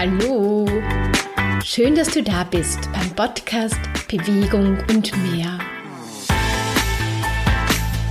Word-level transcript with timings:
Hallo! 0.00 0.64
Schön, 1.64 1.96
dass 1.96 2.12
du 2.12 2.22
da 2.22 2.44
bist 2.44 2.88
beim 2.92 3.10
Podcast 3.16 3.80
Bewegung 4.06 4.78
und 4.88 5.10
mehr. 5.32 5.58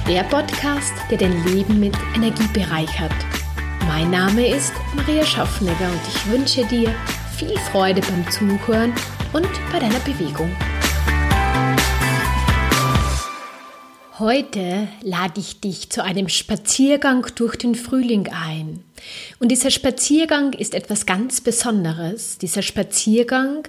Der 0.05 0.23
Podcast, 0.23 0.91
der 1.09 1.17
dein 1.17 1.45
Leben 1.45 1.79
mit 1.79 1.95
Energie 2.13 2.47
bereichert. 2.51 3.13
Mein 3.87 4.11
Name 4.11 4.49
ist 4.49 4.73
Maria 4.97 5.23
Schaffnegger 5.23 5.89
und 5.89 6.01
ich 6.09 6.29
wünsche 6.29 6.65
dir 6.65 6.93
viel 7.37 7.57
Freude 7.71 8.01
beim 8.01 8.29
Zuhören 8.31 8.91
und 9.31 9.47
bei 9.71 9.79
deiner 9.79 9.99
Bewegung. 9.99 10.53
Heute 14.19 14.89
lade 15.03 15.39
ich 15.39 15.61
dich 15.61 15.89
zu 15.89 16.03
einem 16.03 16.27
Spaziergang 16.27 17.25
durch 17.35 17.55
den 17.55 17.75
Frühling 17.75 18.27
ein. 18.27 18.83
Und 19.39 19.49
dieser 19.49 19.71
Spaziergang 19.71 20.53
ist 20.53 20.73
etwas 20.73 21.05
ganz 21.05 21.41
Besonderes. 21.41 22.37
Dieser 22.37 22.61
Spaziergang 22.61 23.63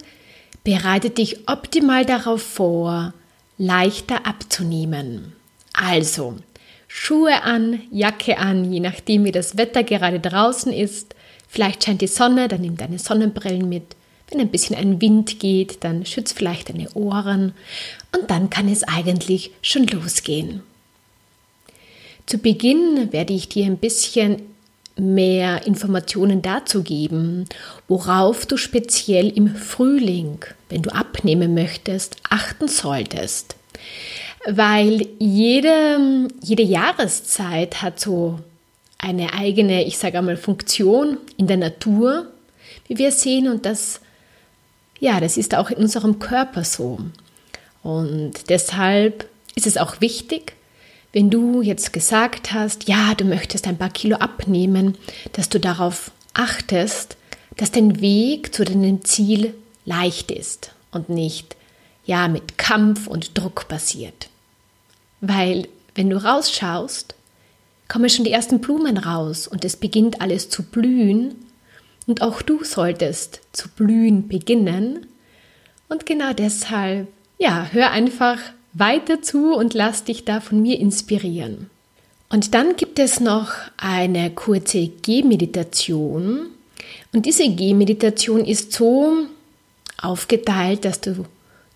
bereitet 0.65 1.19
dich 1.19 1.48
optimal 1.48 2.05
darauf 2.05 2.42
vor, 2.42 3.15
leichter 3.59 4.27
abzunehmen. 4.27 5.32
Also, 5.73 6.37
Schuhe 6.88 7.43
an, 7.43 7.82
Jacke 7.91 8.38
an, 8.38 8.73
je 8.73 8.80
nachdem 8.80 9.24
wie 9.24 9.32
das 9.32 9.56
Wetter 9.56 9.84
gerade 9.84 10.20
draußen 10.20 10.73
ist. 10.73 11.15
Vielleicht 11.48 11.84
scheint 11.84 12.01
die 12.01 12.07
Sonne, 12.07 12.48
dann 12.48 12.62
nimm 12.62 12.77
deine 12.77 12.98
Sonnenbrillen 12.98 13.68
mit. 13.68 13.96
Wenn 14.30 14.41
ein 14.41 14.51
bisschen 14.51 14.77
ein 14.77 15.01
Wind 15.01 15.41
geht, 15.41 15.84
dann 15.84 16.05
schütz 16.05 16.32
vielleicht 16.32 16.68
deine 16.68 16.91
Ohren 16.93 17.55
und 18.15 18.30
dann 18.30 18.51
kann 18.51 18.68
es 18.68 18.84
eigentlich 18.84 19.52
schon 19.62 19.87
losgehen. 19.87 20.62
Zu 22.27 22.38
Beginn 22.38 23.10
werde 23.10 23.32
ich 23.32 23.48
dir 23.48 23.65
ein 23.65 23.79
bisschen 23.79 24.43
mehr 24.98 25.66
Informationen 25.66 26.43
dazu 26.43 26.83
geben, 26.83 27.47
worauf 27.87 28.47
du 28.47 28.57
speziell 28.57 29.29
im 29.29 29.55
Frühling, 29.55 30.45
wenn 30.69 30.83
du 30.83 30.91
abnehmen 30.91 31.54
möchtest, 31.54 32.16
achten 32.29 32.68
solltest. 32.68 33.57
Weil 34.46 35.07
jede, 35.19 36.29
jede 36.43 36.63
Jahreszeit 36.63 37.82
hat 37.82 38.01
so 38.01 38.41
eine 38.99 39.35
eigene, 39.35 39.85
ich 39.85 39.99
sage 39.99 40.19
einmal, 40.19 40.37
Funktion 40.37 41.19
in 41.37 41.46
der 41.46 41.57
Natur, 41.57 42.26
wie 42.87 42.99
wir 42.99 43.13
sehen, 43.13 43.49
und 43.49 43.66
das 43.66 44.01
ja, 45.01 45.21
das 45.21 45.37
ist 45.37 45.54
auch 45.54 45.71
in 45.71 45.79
unserem 45.79 46.19
Körper 46.19 46.65
so. 46.65 46.99
Und 47.82 48.49
deshalb 48.49 49.29
ist 49.54 49.66
es 49.66 49.76
auch 49.76 50.01
wichtig, 50.01 50.54
wenn 51.12 51.30
du 51.30 51.62
jetzt 51.62 51.92
gesagt 51.92 52.52
hast, 52.52 52.88
ja, 52.88 53.14
du 53.14 53.24
möchtest 53.24 53.66
ein 53.66 53.78
paar 53.78 53.90
Kilo 53.90 54.16
abnehmen, 54.16 54.96
dass 55.32 55.48
du 55.48 55.59
darauf 55.59 56.10
achtest, 56.34 57.16
dass 57.56 57.73
dein 57.73 58.01
Weg 58.01 58.54
zu 58.54 58.64
deinem 58.64 59.04
Ziel 59.04 59.54
leicht 59.84 60.30
ist 60.30 60.73
und 60.92 61.09
nicht 61.09 61.56
ja 62.04 62.29
mit 62.29 62.59
Kampf 62.59 63.06
und 63.06 63.36
Druck 63.36 63.68
passiert. 63.68 64.28
Weil 65.20 65.69
wenn 65.94 66.10
du 66.10 66.22
rausschaust, 66.22 67.14
kommen 67.88 68.09
schon 68.09 68.25
die 68.25 68.32
ersten 68.32 68.60
Blumen 68.60 68.98
raus 68.98 69.48
und 69.48 69.64
es 69.64 69.76
beginnt 69.76 70.20
alles 70.20 70.48
zu 70.48 70.62
blühen 70.62 71.34
und 72.06 72.22
auch 72.22 72.42
du 72.42 72.64
solltest 72.64 73.41
zu 73.53 73.69
blühen 73.69 74.28
beginnen. 74.28 75.06
Und 75.88 76.06
genau 76.06 76.32
deshalb, 76.32 77.09
ja, 77.38 77.69
hör 77.72 77.91
einfach 77.91 78.38
weiter 78.72 79.22
zu 79.22 79.55
und 79.55 79.75
lass 79.75 80.05
dich 80.05 80.25
da 80.25 80.41
von 80.41 80.61
mir 80.62 80.78
inspirieren. 80.78 81.71
Und 82.31 82.55
dann 82.55 82.77
gibt 82.77 82.99
es 82.99 83.21
noch 83.21 83.53
eine 83.77 84.31
kurze 84.31 84.88
Gehmeditation. 84.88 86.49
Und 87.12 87.27
diese 87.27 87.49
Gehmeditation 87.49 88.44
ist 88.44 88.72
so 88.72 89.27
aufgeteilt, 90.00 90.84
dass 90.84 91.00
du 91.00 91.25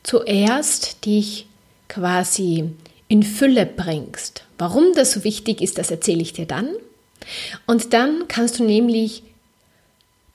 zuerst 0.02 1.06
dich 1.06 1.46
quasi 1.88 2.70
in 3.08 3.22
Fülle 3.22 3.66
bringst. 3.66 4.44
Warum 4.58 4.92
das 4.94 5.12
so 5.12 5.24
wichtig 5.24 5.60
ist, 5.60 5.78
das 5.78 5.90
erzähle 5.90 6.22
ich 6.22 6.32
dir 6.32 6.46
dann. 6.46 6.68
Und 7.66 7.92
dann 7.92 8.28
kannst 8.28 8.58
du 8.58 8.64
nämlich 8.64 9.22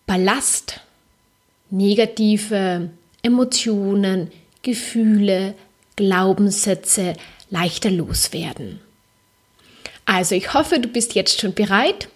Ballast, 0.06 0.80
negative 1.70 2.90
Emotionen, 3.24 4.32
Gefühle, 4.62 5.54
Glaubenssätze 5.98 7.14
leichter 7.50 7.92
loswerden. 7.92 8.80
Also 10.06 10.36
ich 10.36 10.54
hoffe, 10.54 10.80
du 10.80 10.88
bist 10.88 11.14
jetzt 11.16 11.42
schon 11.42 11.54
bereit 11.54 12.08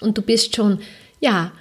und 0.00 0.18
du 0.18 0.22
bist 0.22 0.54
schon, 0.54 0.80
ja, 1.20 1.52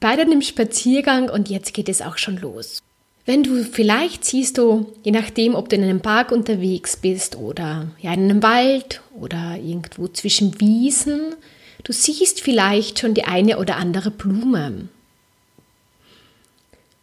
bei 0.00 0.16
deinem 0.16 0.42
Spaziergang 0.42 1.30
und 1.30 1.48
jetzt 1.48 1.72
geht 1.72 1.88
es 1.88 2.02
auch 2.02 2.18
schon 2.18 2.38
los. 2.38 2.82
Wenn 3.24 3.44
du 3.44 3.62
vielleicht 3.62 4.24
siehst 4.24 4.58
du, 4.58 4.92
je 5.04 5.12
nachdem, 5.12 5.54
ob 5.54 5.68
du 5.68 5.76
in 5.76 5.84
einem 5.84 6.00
Park 6.00 6.32
unterwegs 6.32 6.96
bist 6.96 7.36
oder 7.36 7.86
ja, 8.00 8.12
in 8.12 8.24
einem 8.24 8.42
Wald 8.42 9.00
oder 9.14 9.56
irgendwo 9.62 10.08
zwischen 10.08 10.58
Wiesen, 10.60 11.36
Du 11.84 11.92
siehst 11.92 12.40
vielleicht 12.40 13.00
schon 13.00 13.14
die 13.14 13.24
eine 13.24 13.58
oder 13.58 13.76
andere 13.76 14.10
Blume. 14.10 14.88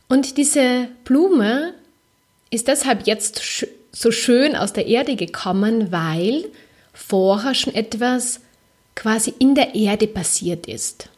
Und 0.07 0.37
diese 0.37 0.87
Blume 1.03 1.73
ist 2.49 2.67
deshalb 2.67 3.07
jetzt 3.07 3.65
so 3.91 4.11
schön 4.11 4.55
aus 4.55 4.73
der 4.73 4.87
Erde 4.87 5.15
gekommen, 5.15 5.91
weil 5.91 6.45
vorher 6.93 7.55
schon 7.55 7.73
etwas 7.73 8.41
quasi 8.95 9.33
in 9.39 9.55
der 9.55 9.75
Erde 9.75 10.07
passiert 10.07 10.67
ist. 10.67 11.09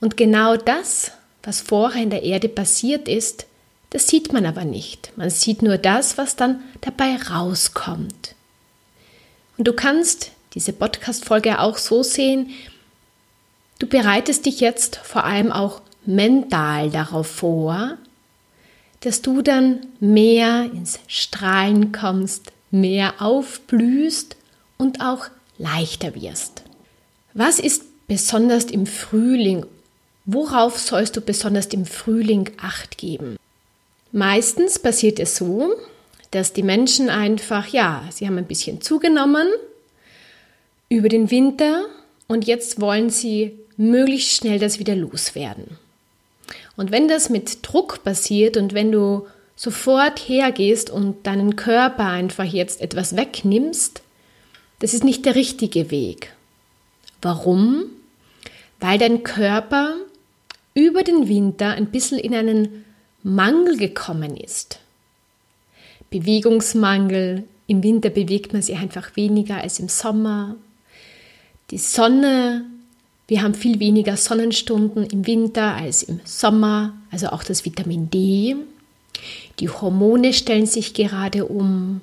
Und 0.00 0.16
genau 0.16 0.56
das, 0.56 1.12
was 1.42 1.60
vorher 1.60 2.02
in 2.02 2.10
der 2.10 2.22
Erde 2.22 2.48
passiert 2.48 3.08
ist, 3.08 3.46
das 3.90 4.06
sieht 4.06 4.32
man 4.32 4.46
aber 4.46 4.64
nicht. 4.64 5.12
Man 5.16 5.30
sieht 5.30 5.62
nur 5.62 5.78
das, 5.78 6.16
was 6.16 6.36
dann 6.36 6.62
dabei 6.80 7.16
rauskommt. 7.16 8.34
Und 9.56 9.68
du 9.68 9.72
kannst 9.72 10.30
diese 10.54 10.72
Podcast-Folge 10.72 11.60
auch 11.60 11.76
so 11.76 12.02
sehen, 12.02 12.50
du 13.78 13.86
bereitest 13.86 14.46
dich 14.46 14.60
jetzt 14.60 14.96
vor 14.96 15.24
allem 15.24 15.52
auch 15.52 15.82
mental 16.06 16.90
darauf 16.90 17.26
vor, 17.26 17.98
dass 19.00 19.22
du 19.22 19.42
dann 19.42 19.80
mehr 19.98 20.70
ins 20.72 21.00
Strahlen 21.06 21.92
kommst, 21.92 22.52
mehr 22.70 23.14
aufblühst 23.20 24.36
und 24.76 25.00
auch 25.00 25.26
leichter 25.58 26.14
wirst. 26.14 26.62
Was 27.34 27.58
ist 27.58 27.84
besonders 28.08 28.64
im 28.64 28.86
Frühling? 28.86 29.64
Worauf 30.26 30.78
sollst 30.78 31.16
du 31.16 31.20
besonders 31.20 31.66
im 31.66 31.86
Frühling 31.86 32.50
acht 32.60 32.98
geben? 32.98 33.36
Meistens 34.12 34.78
passiert 34.78 35.18
es 35.18 35.36
so, 35.36 35.74
dass 36.30 36.52
die 36.52 36.62
Menschen 36.62 37.08
einfach, 37.08 37.68
ja, 37.68 38.04
sie 38.10 38.26
haben 38.26 38.38
ein 38.38 38.46
bisschen 38.46 38.80
zugenommen, 38.80 39.48
über 40.88 41.08
den 41.08 41.30
Winter 41.30 41.84
und 42.26 42.46
jetzt 42.46 42.80
wollen 42.80 43.10
sie 43.10 43.58
möglichst 43.76 44.36
schnell 44.36 44.58
das 44.58 44.78
wieder 44.78 44.96
loswerden. 44.96 45.78
Und 46.76 46.90
wenn 46.90 47.08
das 47.08 47.30
mit 47.30 47.58
Druck 47.62 48.02
passiert 48.04 48.56
und 48.56 48.74
wenn 48.74 48.92
du 48.92 49.26
sofort 49.56 50.18
hergehst 50.18 50.88
und 50.88 51.26
deinen 51.26 51.56
Körper 51.56 52.06
einfach 52.06 52.44
jetzt 52.44 52.80
etwas 52.80 53.16
wegnimmst, 53.16 54.02
das 54.78 54.94
ist 54.94 55.04
nicht 55.04 55.26
der 55.26 55.34
richtige 55.34 55.90
Weg. 55.90 56.32
Warum? 57.20 57.84
Weil 58.78 58.98
dein 58.98 59.22
Körper 59.22 59.96
über 60.72 61.02
den 61.02 61.28
Winter 61.28 61.72
ein 61.72 61.90
bisschen 61.90 62.18
in 62.18 62.34
einen 62.34 62.84
Mangel 63.22 63.76
gekommen 63.76 64.36
ist. 64.36 64.78
Bewegungsmangel, 66.08 67.44
im 67.66 67.82
Winter 67.82 68.10
bewegt 68.10 68.52
man 68.52 68.62
sich 68.62 68.76
einfach 68.78 69.14
weniger 69.16 69.58
als 69.58 69.78
im 69.78 69.88
Sommer. 69.88 70.56
Die 71.70 71.78
Sonne, 71.78 72.64
wir 73.30 73.42
haben 73.42 73.54
viel 73.54 73.78
weniger 73.78 74.16
Sonnenstunden 74.16 75.04
im 75.04 75.24
Winter 75.24 75.76
als 75.76 76.02
im 76.02 76.18
Sommer, 76.24 76.94
also 77.12 77.28
auch 77.28 77.44
das 77.44 77.64
Vitamin 77.64 78.10
D. 78.10 78.56
Die 79.60 79.68
Hormone 79.68 80.32
stellen 80.32 80.66
sich 80.66 80.94
gerade 80.94 81.44
um. 81.44 82.00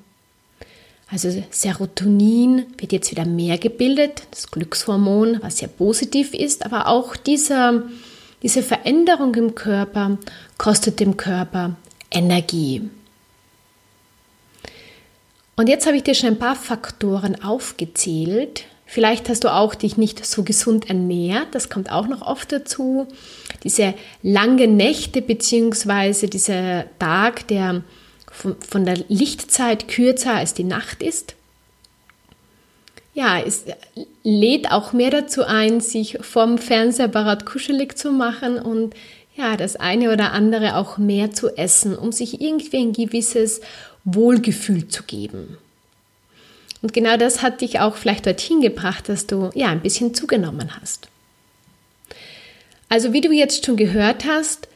Also 1.10 1.44
Serotonin 1.50 2.64
wird 2.78 2.92
jetzt 2.92 3.10
wieder 3.10 3.26
mehr 3.26 3.58
gebildet, 3.58 4.22
das 4.30 4.50
Glückshormon, 4.50 5.40
was 5.42 5.58
sehr 5.58 5.68
positiv 5.68 6.32
ist, 6.32 6.64
aber 6.64 6.86
auch 6.86 7.14
dieser, 7.14 7.82
diese 8.42 8.62
Veränderung 8.62 9.34
im 9.34 9.54
Körper 9.54 10.16
kostet 10.56 10.98
dem 10.98 11.18
Körper 11.18 11.76
Energie. 12.10 12.88
Und 15.56 15.68
jetzt 15.68 15.86
habe 15.86 15.98
ich 15.98 16.04
dir 16.04 16.14
schon 16.14 16.30
ein 16.30 16.38
paar 16.38 16.56
Faktoren 16.56 17.42
aufgezählt, 17.42 18.64
Vielleicht 18.90 19.28
hast 19.28 19.44
du 19.44 19.52
auch 19.52 19.74
dich 19.74 19.98
nicht 19.98 20.24
so 20.24 20.44
gesund 20.44 20.88
ernährt, 20.88 21.48
das 21.52 21.68
kommt 21.68 21.92
auch 21.92 22.06
noch 22.06 22.22
oft 22.22 22.50
dazu. 22.50 23.06
Diese 23.62 23.92
langen 24.22 24.78
Nächte 24.78 25.20
bzw. 25.20 26.26
dieser 26.26 26.86
Tag, 26.98 27.46
der 27.48 27.82
von, 28.30 28.86
der 28.86 28.96
Lichtzeit 29.08 29.88
kürzer 29.88 30.32
als 30.36 30.54
die 30.54 30.64
Nacht 30.64 31.02
ist. 31.02 31.34
ja, 33.12 33.38
es 33.38 33.66
lädt 34.22 34.70
auch 34.70 34.94
mehr 34.94 35.10
dazu 35.10 35.44
ein, 35.44 35.80
sich 35.82 36.16
vorm 36.22 36.56
Fernsehapparat 36.56 37.44
kuschelig 37.44 37.98
zu 37.98 38.10
machen 38.10 38.58
und 38.58 38.94
ja, 39.36 39.58
das 39.58 39.76
eine 39.76 40.14
oder 40.14 40.32
andere 40.32 40.76
auch 40.76 40.96
mehr 40.96 41.30
zu 41.32 41.54
essen, 41.58 41.94
um 41.94 42.10
sich 42.10 42.40
irgendwie 42.40 42.78
ein 42.78 42.94
gewisses 42.94 43.60
Wohlgefühl 44.04 44.88
zu 44.88 45.02
geben. 45.02 45.58
Und 46.80 46.92
genau 46.92 47.16
das 47.16 47.42
hat 47.42 47.60
dich 47.60 47.80
auch 47.80 47.96
vielleicht 47.96 48.26
dorthin 48.26 48.60
gebracht, 48.60 49.08
dass 49.08 49.26
du 49.26 49.50
ja 49.54 49.68
ein 49.68 49.80
bisschen 49.80 50.14
zugenommen 50.14 50.80
hast. 50.80 51.08
Also 52.88 53.12
wie 53.12 53.20
du 53.20 53.32
jetzt 53.32 53.66
schon 53.66 53.76
gehört 53.76 54.24
hast, 54.24 54.68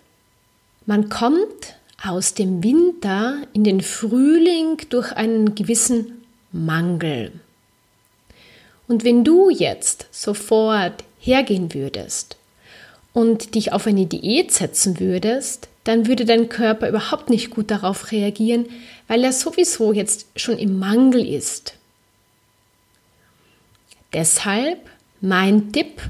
man 0.85 1.09
kommt 1.09 1.77
aus 2.03 2.35
dem 2.35 2.63
Winter 2.65 3.43
in 3.53 3.63
den 3.63 3.81
Frühling 3.81 4.79
durch 4.91 5.13
einen 5.13 5.55
gewissen 5.55 6.25
Mangel. 6.51 7.33
Und 8.89 9.05
wenn 9.05 9.25
du 9.25 9.49
jetzt 9.49 10.07
sofort 10.11 11.05
hergehen 11.21 11.73
würdest 11.73 12.37
und 13.13 13.55
dich 13.55 13.73
auf 13.73 13.87
eine 13.87 14.07
Diät 14.07 14.51
setzen 14.53 14.99
würdest, 14.99 15.69
dann 15.85 16.07
würde 16.07 16.25
dein 16.25 16.49
Körper 16.49 16.89
überhaupt 16.89 17.31
nicht 17.31 17.51
gut 17.51 17.71
darauf 17.71 18.11
reagieren, 18.13 18.67
weil 19.09 19.25
er 19.25 19.33
sowieso 19.33 19.93
jetzt 19.93 20.27
schon 20.37 20.59
im 20.59 20.79
Mangel 20.79 21.27
ist. 21.27 21.75
Deshalb 24.13 24.79
mein 25.21 25.73
Tipp, 25.73 26.03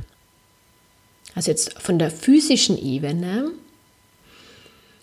also 1.35 1.51
jetzt 1.51 1.81
von 1.81 1.99
der 1.99 2.11
physischen 2.11 2.77
Ebene, 2.83 3.51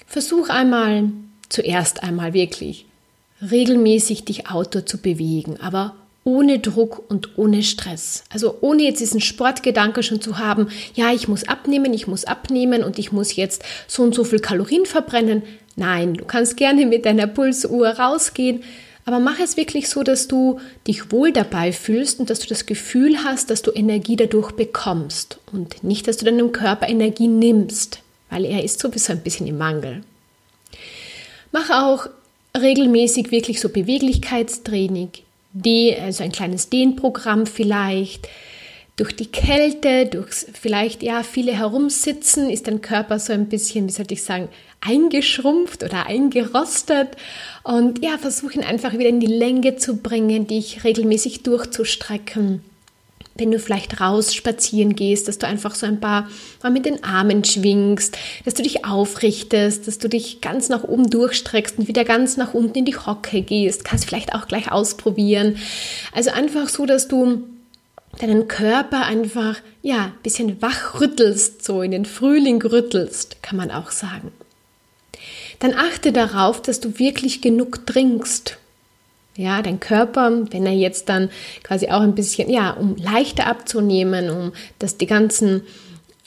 versuch 0.05 0.49
einmal 0.49 1.09
zuerst 1.49 2.03
einmal 2.03 2.33
wirklich 2.33 2.85
regelmäßig 3.41 4.25
dich 4.25 4.49
Auto 4.49 4.81
zu 4.81 4.97
bewegen, 4.97 5.57
aber 5.61 5.95
ohne 6.23 6.59
Druck 6.59 7.09
und 7.09 7.37
ohne 7.37 7.63
Stress. 7.63 8.23
Also 8.29 8.57
ohne 8.61 8.83
jetzt 8.83 8.99
diesen 8.99 9.21
Sportgedanke 9.21 10.03
schon 10.03 10.21
zu 10.21 10.37
haben, 10.37 10.67
ja, 10.93 11.11
ich 11.13 11.27
muss 11.27 11.47
abnehmen, 11.47 11.93
ich 11.93 12.07
muss 12.07 12.25
abnehmen 12.25 12.83
und 12.83 12.99
ich 12.99 13.11
muss 13.11 13.35
jetzt 13.35 13.63
so 13.87 14.03
und 14.03 14.13
so 14.13 14.23
viel 14.23 14.39
Kalorien 14.39 14.85
verbrennen. 14.85 15.43
Nein, 15.75 16.15
du 16.15 16.25
kannst 16.25 16.57
gerne 16.57 16.85
mit 16.85 17.05
deiner 17.05 17.27
Pulsuhr 17.27 17.87
rausgehen, 17.87 18.63
aber 19.09 19.19
mach 19.19 19.39
es 19.39 19.57
wirklich 19.57 19.89
so, 19.89 20.03
dass 20.03 20.27
du 20.27 20.59
dich 20.85 21.11
wohl 21.11 21.31
dabei 21.31 21.71
fühlst 21.71 22.19
und 22.19 22.29
dass 22.29 22.41
du 22.41 22.47
das 22.47 22.67
Gefühl 22.67 23.23
hast, 23.23 23.49
dass 23.49 23.63
du 23.63 23.71
Energie 23.71 24.15
dadurch 24.15 24.51
bekommst 24.51 25.39
und 25.51 25.83
nicht, 25.83 26.07
dass 26.07 26.17
du 26.17 26.25
deinem 26.25 26.51
Körper 26.51 26.87
Energie 26.87 27.27
nimmst, 27.27 28.03
weil 28.29 28.45
er 28.45 28.63
ist 28.63 28.79
sowieso 28.79 29.13
ein 29.13 29.23
bisschen 29.23 29.47
im 29.47 29.57
Mangel. 29.57 30.03
Mach 31.51 31.71
auch 31.71 32.05
regelmäßig 32.55 33.31
wirklich 33.31 33.59
so 33.59 33.69
Beweglichkeitstraining, 33.69 35.09
also 35.99 36.23
ein 36.23 36.31
kleines 36.31 36.69
Dehnprogramm 36.69 37.47
vielleicht. 37.47 38.29
Durch 38.99 39.15
die 39.15 39.27
Kälte, 39.27 40.07
durch 40.07 40.45
vielleicht 40.51 41.03
ja 41.03 41.23
viele 41.23 41.53
herumsitzen, 41.53 42.49
ist 42.49 42.67
dein 42.67 42.81
Körper 42.81 43.17
so 43.17 43.31
ein 43.31 43.47
bisschen, 43.47 43.87
wie 43.87 43.93
soll 43.93 44.07
ich 44.09 44.25
sagen, 44.25 44.49
eingeschrumpft 44.81 45.83
oder 45.83 46.07
eingerostet. 46.07 47.07
Und 47.63 48.03
ja, 48.03 48.17
versuchen 48.17 48.61
einfach 48.61 48.91
wieder 48.91 49.07
in 49.07 49.21
die 49.21 49.27
Länge 49.27 49.77
zu 49.77 49.97
bringen, 49.97 50.47
dich 50.47 50.83
regelmäßig 50.83 51.43
durchzustrecken 51.43 52.61
wenn 53.35 53.51
du 53.51 53.59
vielleicht 53.59 54.01
raus 54.01 54.35
spazieren 54.35 54.97
gehst, 54.97 55.29
dass 55.29 55.37
du 55.37 55.47
einfach 55.47 55.73
so 55.73 55.85
ein 55.85 56.01
paar 56.01 56.27
Mal 56.61 56.71
mit 56.71 56.85
den 56.85 57.05
Armen 57.05 57.45
schwingst, 57.45 58.17
dass 58.43 58.53
du 58.53 58.63
dich 58.63 58.83
aufrichtest, 58.83 59.87
dass 59.87 59.97
du 59.97 60.09
dich 60.09 60.41
ganz 60.41 60.67
nach 60.67 60.83
oben 60.83 61.09
durchstreckst 61.09 61.79
und 61.79 61.87
wieder 61.87 62.03
ganz 62.03 62.35
nach 62.35 62.53
unten 62.53 62.79
in 62.79 62.83
die 62.85 62.97
Hocke 62.97 63.41
gehst. 63.41 63.85
Kannst 63.85 64.03
vielleicht 64.03 64.35
auch 64.35 64.49
gleich 64.49 64.69
ausprobieren. 64.69 65.55
Also 66.11 66.31
einfach 66.31 66.67
so, 66.67 66.85
dass 66.85 67.07
du 67.07 67.43
deinen 68.19 68.47
Körper 68.47 69.05
einfach, 69.05 69.57
ja, 69.81 70.05
ein 70.05 70.13
bisschen 70.21 70.61
wach 70.61 70.99
rüttelst, 70.99 71.63
so 71.63 71.81
in 71.81 71.91
den 71.91 72.05
Frühling 72.05 72.61
rüttelst, 72.61 73.41
kann 73.41 73.57
man 73.57 73.71
auch 73.71 73.91
sagen. 73.91 74.31
Dann 75.59 75.73
achte 75.73 76.11
darauf, 76.11 76.61
dass 76.61 76.79
du 76.79 76.99
wirklich 76.99 77.41
genug 77.41 77.85
trinkst. 77.85 78.57
Ja, 79.35 79.61
dein 79.61 79.79
Körper, 79.79 80.51
wenn 80.51 80.65
er 80.65 80.73
jetzt 80.73 81.07
dann 81.07 81.29
quasi 81.63 81.87
auch 81.87 82.01
ein 82.01 82.15
bisschen, 82.15 82.49
ja, 82.49 82.71
um 82.71 82.97
leichter 82.97 83.47
abzunehmen, 83.47 84.29
um 84.29 84.51
dass 84.79 84.97
die 84.97 85.05
ganzen 85.05 85.63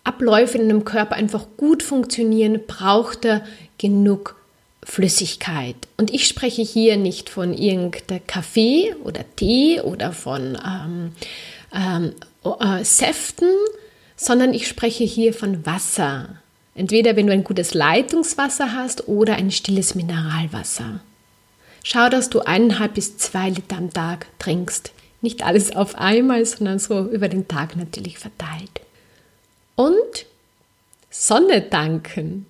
Abläufe 0.02 0.58
in 0.58 0.68
deinem 0.68 0.84
Körper 0.84 1.14
einfach 1.14 1.46
gut 1.56 1.82
funktionieren, 1.82 2.60
braucht 2.66 3.24
er 3.24 3.44
genug 3.76 4.36
Flüssigkeit. 4.84 5.76
Und 5.96 6.12
ich 6.12 6.26
spreche 6.26 6.62
hier 6.62 6.96
nicht 6.96 7.30
von 7.30 7.54
irgendeinem 7.54 8.26
Kaffee 8.26 8.94
oder 9.04 9.24
Tee 9.36 9.80
oder 9.80 10.12
von 10.12 10.58
ähm, 10.66 11.12
ähm, 11.74 12.14
äh, 12.44 12.84
Säften, 12.84 13.50
sondern 14.16 14.54
ich 14.54 14.68
spreche 14.68 15.04
hier 15.04 15.34
von 15.34 15.64
Wasser. 15.66 16.36
Entweder 16.74 17.16
wenn 17.16 17.26
du 17.26 17.32
ein 17.32 17.44
gutes 17.44 17.74
Leitungswasser 17.74 18.72
hast 18.72 19.08
oder 19.08 19.34
ein 19.34 19.50
stilles 19.50 19.94
Mineralwasser. 19.94 21.00
Schau, 21.82 22.08
dass 22.08 22.30
du 22.30 22.40
eineinhalb 22.40 22.94
bis 22.94 23.18
zwei 23.18 23.50
Liter 23.50 23.76
am 23.76 23.92
Tag 23.92 24.26
trinkst. 24.38 24.92
Nicht 25.20 25.44
alles 25.44 25.74
auf 25.74 25.96
einmal, 25.96 26.44
sondern 26.46 26.78
so 26.78 27.08
über 27.08 27.28
den 27.28 27.48
Tag 27.48 27.76
natürlich 27.76 28.18
verteilt. 28.18 28.80
Und 29.74 30.26
Sonne 31.10 31.60
danken. 31.60 32.46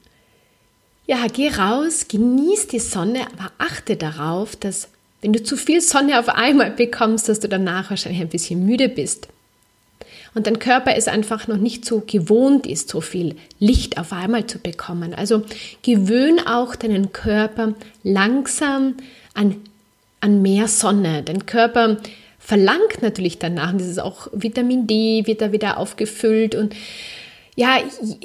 Ja, 1.07 1.27
geh 1.27 1.49
raus, 1.49 2.07
genieß 2.09 2.69
die 2.69 2.79
Sonne, 2.79 3.27
aber 3.27 3.51
achte 3.59 3.97
darauf, 3.97 4.55
dass 4.55 4.89
wenn 5.23 5.33
du 5.33 5.43
zu 5.43 5.57
viel 5.57 5.81
Sonne 5.81 6.19
auf 6.19 6.29
einmal 6.29 6.73
bekommst, 6.73 7.29
dass 7.29 7.41
du 7.41 7.49
danach 7.49 7.91
wahrscheinlich 7.91 8.21
ein 8.21 8.29
bisschen 8.29 8.67
müde 8.67 8.89
bist. 8.89 9.29
Und 10.35 10.47
dein 10.47 10.59
Körper 10.59 10.97
es 10.97 11.09
einfach 11.09 11.47
noch 11.47 11.59
nicht 11.59 11.85
so 11.85 12.03
gewohnt 12.07 12.67
ist, 12.67 12.89
so 12.89 13.01
viel 13.01 13.37
Licht 13.59 13.99
auf 13.99 14.13
einmal 14.13 14.47
zu 14.47 14.59
bekommen. 14.59 15.15
Also 15.15 15.43
gewöhn 15.83 16.41
auch 16.41 16.75
deinen 16.75 17.13
Körper 17.13 17.75
langsam 18.03 18.95
an, 19.35 19.57
an 20.21 20.43
mehr 20.43 20.69
Sonne. 20.69 21.23
Dein 21.23 21.47
Körper 21.47 21.99
verlangt 22.39 23.03
natürlich 23.03 23.39
danach. 23.39 23.73
Und 23.73 23.81
das 23.81 23.89
ist 23.89 24.01
auch 24.01 24.29
Vitamin 24.33 24.87
D, 24.87 25.27
wird 25.27 25.43
da 25.43 25.53
wieder 25.53 25.77
aufgefüllt. 25.77 26.55
Und 26.55 26.75
ja, 27.55 27.79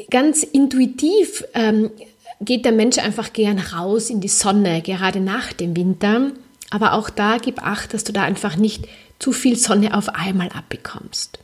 ganz 0.10 0.44
intuitiv 0.44 1.44
ähm, 1.54 1.92
geht 2.40 2.64
der 2.64 2.72
Mensch 2.72 2.98
einfach 3.00 3.34
gern 3.34 3.60
raus 3.60 4.10
in 4.10 4.22
die 4.22 4.30
Sonne, 4.30 4.82
gerade 4.82 5.20
nach 5.20 5.52
dem 5.52 5.76
Winter. 5.76 6.32
Aber 6.70 6.94
auch 6.94 7.10
da 7.10 7.38
gib 7.38 7.64
Acht, 7.64 7.94
dass 7.94 8.04
du 8.04 8.14
da 8.14 8.24
einfach 8.24 8.56
nicht 8.56 8.88
zu 9.20 9.32
viel 9.32 9.56
Sonne 9.56 9.96
auf 9.96 10.10
einmal 10.10 10.50
abbekommst. 10.50 11.40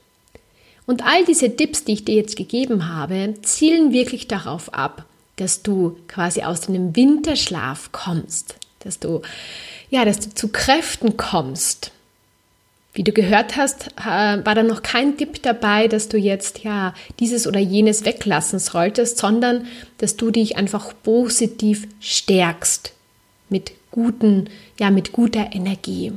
Und 0.85 1.05
all 1.05 1.23
diese 1.25 1.55
Tipps, 1.55 1.85
die 1.85 1.93
ich 1.93 2.05
dir 2.05 2.15
jetzt 2.15 2.35
gegeben 2.35 2.89
habe, 2.89 3.35
zielen 3.41 3.93
wirklich 3.93 4.27
darauf 4.27 4.73
ab, 4.73 5.05
dass 5.37 5.63
du 5.63 5.97
quasi 6.07 6.44
aus 6.44 6.61
deinem 6.61 6.95
Winterschlaf 6.95 7.92
kommst, 7.92 8.56
dass 8.80 8.99
du, 8.99 9.21
ja, 9.89 10.06
dass 10.06 10.19
du 10.19 10.33
zu 10.33 10.49
Kräften 10.49 11.18
kommst. 11.18 11.92
Wie 12.94 13.03
du 13.03 13.11
gehört 13.11 13.56
hast, 13.56 13.89
war 13.97 14.37
da 14.44 14.61
noch 14.61 14.83
kein 14.83 15.18
Tipp 15.18 15.42
dabei, 15.42 15.87
dass 15.87 16.09
du 16.09 16.18
jetzt 16.18 16.59
ja 16.59 16.94
dieses 17.19 17.47
oder 17.47 17.59
jenes 17.59 18.06
weglassen 18.06 18.59
solltest, 18.59 19.18
sondern 19.18 19.65
dass 19.97 20.15
du 20.15 20.30
dich 20.30 20.57
einfach 20.57 20.94
positiv 21.01 21.87
stärkst 21.99 22.94
mit 23.49 23.71
guten, 23.94 24.50
ja, 24.78 24.92
mit 24.92 25.14
guter 25.14 25.54
Energie. 25.54 26.12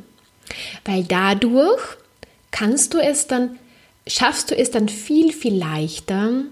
Weil 0.84 1.04
dadurch 1.04 1.80
kannst 2.50 2.94
du 2.94 2.98
es 2.98 3.28
dann, 3.28 3.58
schaffst 4.06 4.50
du 4.50 4.56
es 4.56 4.72
dann 4.72 4.88
viel, 4.88 5.32
viel 5.32 5.54
leichter, 5.54 6.42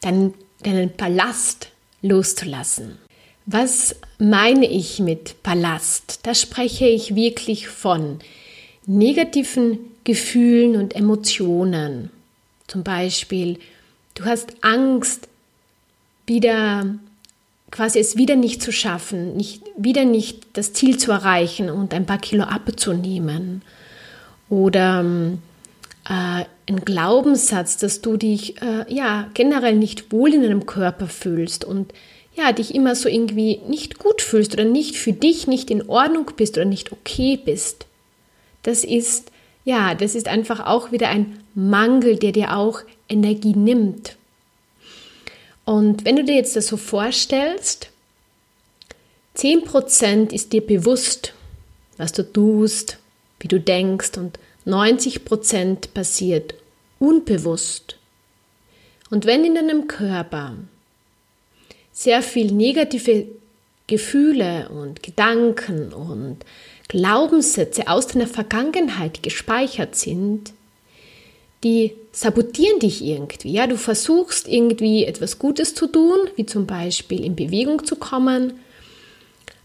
deinen, 0.00 0.34
deinen 0.64 0.96
Ballast 0.96 1.68
loszulassen. 2.02 2.98
Was 3.46 3.96
meine 4.18 4.68
ich 4.68 4.98
mit 4.98 5.42
Ballast? 5.42 6.20
Da 6.24 6.34
spreche 6.34 6.86
ich 6.86 7.14
wirklich 7.14 7.68
von 7.68 8.18
negativen 8.86 9.78
Gefühlen 10.04 10.76
und 10.76 10.94
Emotionen. 10.96 12.10
Zum 12.66 12.84
Beispiel, 12.84 13.58
du 14.14 14.24
hast 14.24 14.54
Angst, 14.62 15.28
wieder 16.26 16.94
quasi 17.70 17.98
es 17.98 18.16
wieder 18.16 18.36
nicht 18.36 18.62
zu 18.62 18.72
schaffen, 18.72 19.36
nicht, 19.36 19.62
wieder 19.76 20.04
nicht 20.04 20.46
das 20.54 20.72
Ziel 20.72 20.98
zu 20.98 21.12
erreichen 21.12 21.70
und 21.70 21.94
ein 21.94 22.06
paar 22.06 22.18
Kilo 22.18 22.44
abzunehmen. 22.44 23.62
Oder 24.48 25.04
äh, 26.08 26.44
ein 26.68 26.84
Glaubenssatz, 26.84 27.76
dass 27.76 28.00
du 28.00 28.16
dich 28.16 28.60
äh, 28.62 28.92
ja 28.92 29.28
generell 29.34 29.76
nicht 29.76 30.12
wohl 30.12 30.34
in 30.34 30.42
deinem 30.42 30.66
Körper 30.66 31.06
fühlst 31.06 31.64
und 31.64 31.92
ja, 32.34 32.52
dich 32.52 32.74
immer 32.74 32.94
so 32.94 33.08
irgendwie 33.08 33.60
nicht 33.68 33.98
gut 33.98 34.22
fühlst 34.22 34.54
oder 34.54 34.64
nicht 34.64 34.96
für 34.96 35.12
dich 35.12 35.46
nicht 35.46 35.70
in 35.70 35.88
Ordnung 35.88 36.30
bist 36.36 36.56
oder 36.56 36.64
nicht 36.64 36.92
okay 36.92 37.38
bist. 37.42 37.86
Das 38.62 38.84
ist, 38.84 39.30
ja, 39.64 39.94
das 39.94 40.14
ist 40.14 40.28
einfach 40.28 40.66
auch 40.66 40.92
wieder 40.92 41.08
ein 41.08 41.40
Mangel, 41.54 42.16
der 42.16 42.32
dir 42.32 42.56
auch 42.56 42.80
Energie 43.08 43.54
nimmt. 43.54 44.16
Und 45.64 46.04
wenn 46.04 46.16
du 46.16 46.24
dir 46.24 46.34
jetzt 46.34 46.56
das 46.56 46.68
so 46.68 46.76
vorstellst, 46.76 47.90
10% 49.36 50.32
ist 50.32 50.52
dir 50.52 50.66
bewusst, 50.66 51.32
was 51.96 52.12
du 52.12 52.22
tust, 52.22 52.98
wie 53.38 53.48
du 53.48 53.60
denkst 53.60 54.16
und 54.16 54.38
90 54.64 55.24
Prozent 55.24 55.94
passiert 55.94 56.54
unbewusst. 56.98 57.96
Und 59.10 59.26
wenn 59.26 59.44
in 59.44 59.54
deinem 59.54 59.88
Körper 59.88 60.56
sehr 61.92 62.22
viel 62.22 62.52
negative 62.52 63.26
Gefühle 63.86 64.68
und 64.68 65.02
Gedanken 65.02 65.92
und 65.92 66.38
Glaubenssätze 66.88 67.88
aus 67.88 68.06
deiner 68.06 68.26
Vergangenheit 68.26 69.22
gespeichert 69.22 69.96
sind, 69.96 70.52
die 71.62 71.92
sabotieren 72.12 72.80
dich 72.80 73.02
irgendwie. 73.04 73.52
Ja, 73.52 73.66
du 73.66 73.76
versuchst 73.76 74.48
irgendwie 74.48 75.04
etwas 75.04 75.38
Gutes 75.38 75.74
zu 75.74 75.86
tun, 75.86 76.18
wie 76.36 76.46
zum 76.46 76.66
Beispiel 76.66 77.24
in 77.24 77.36
Bewegung 77.36 77.84
zu 77.84 77.96
kommen, 77.96 78.54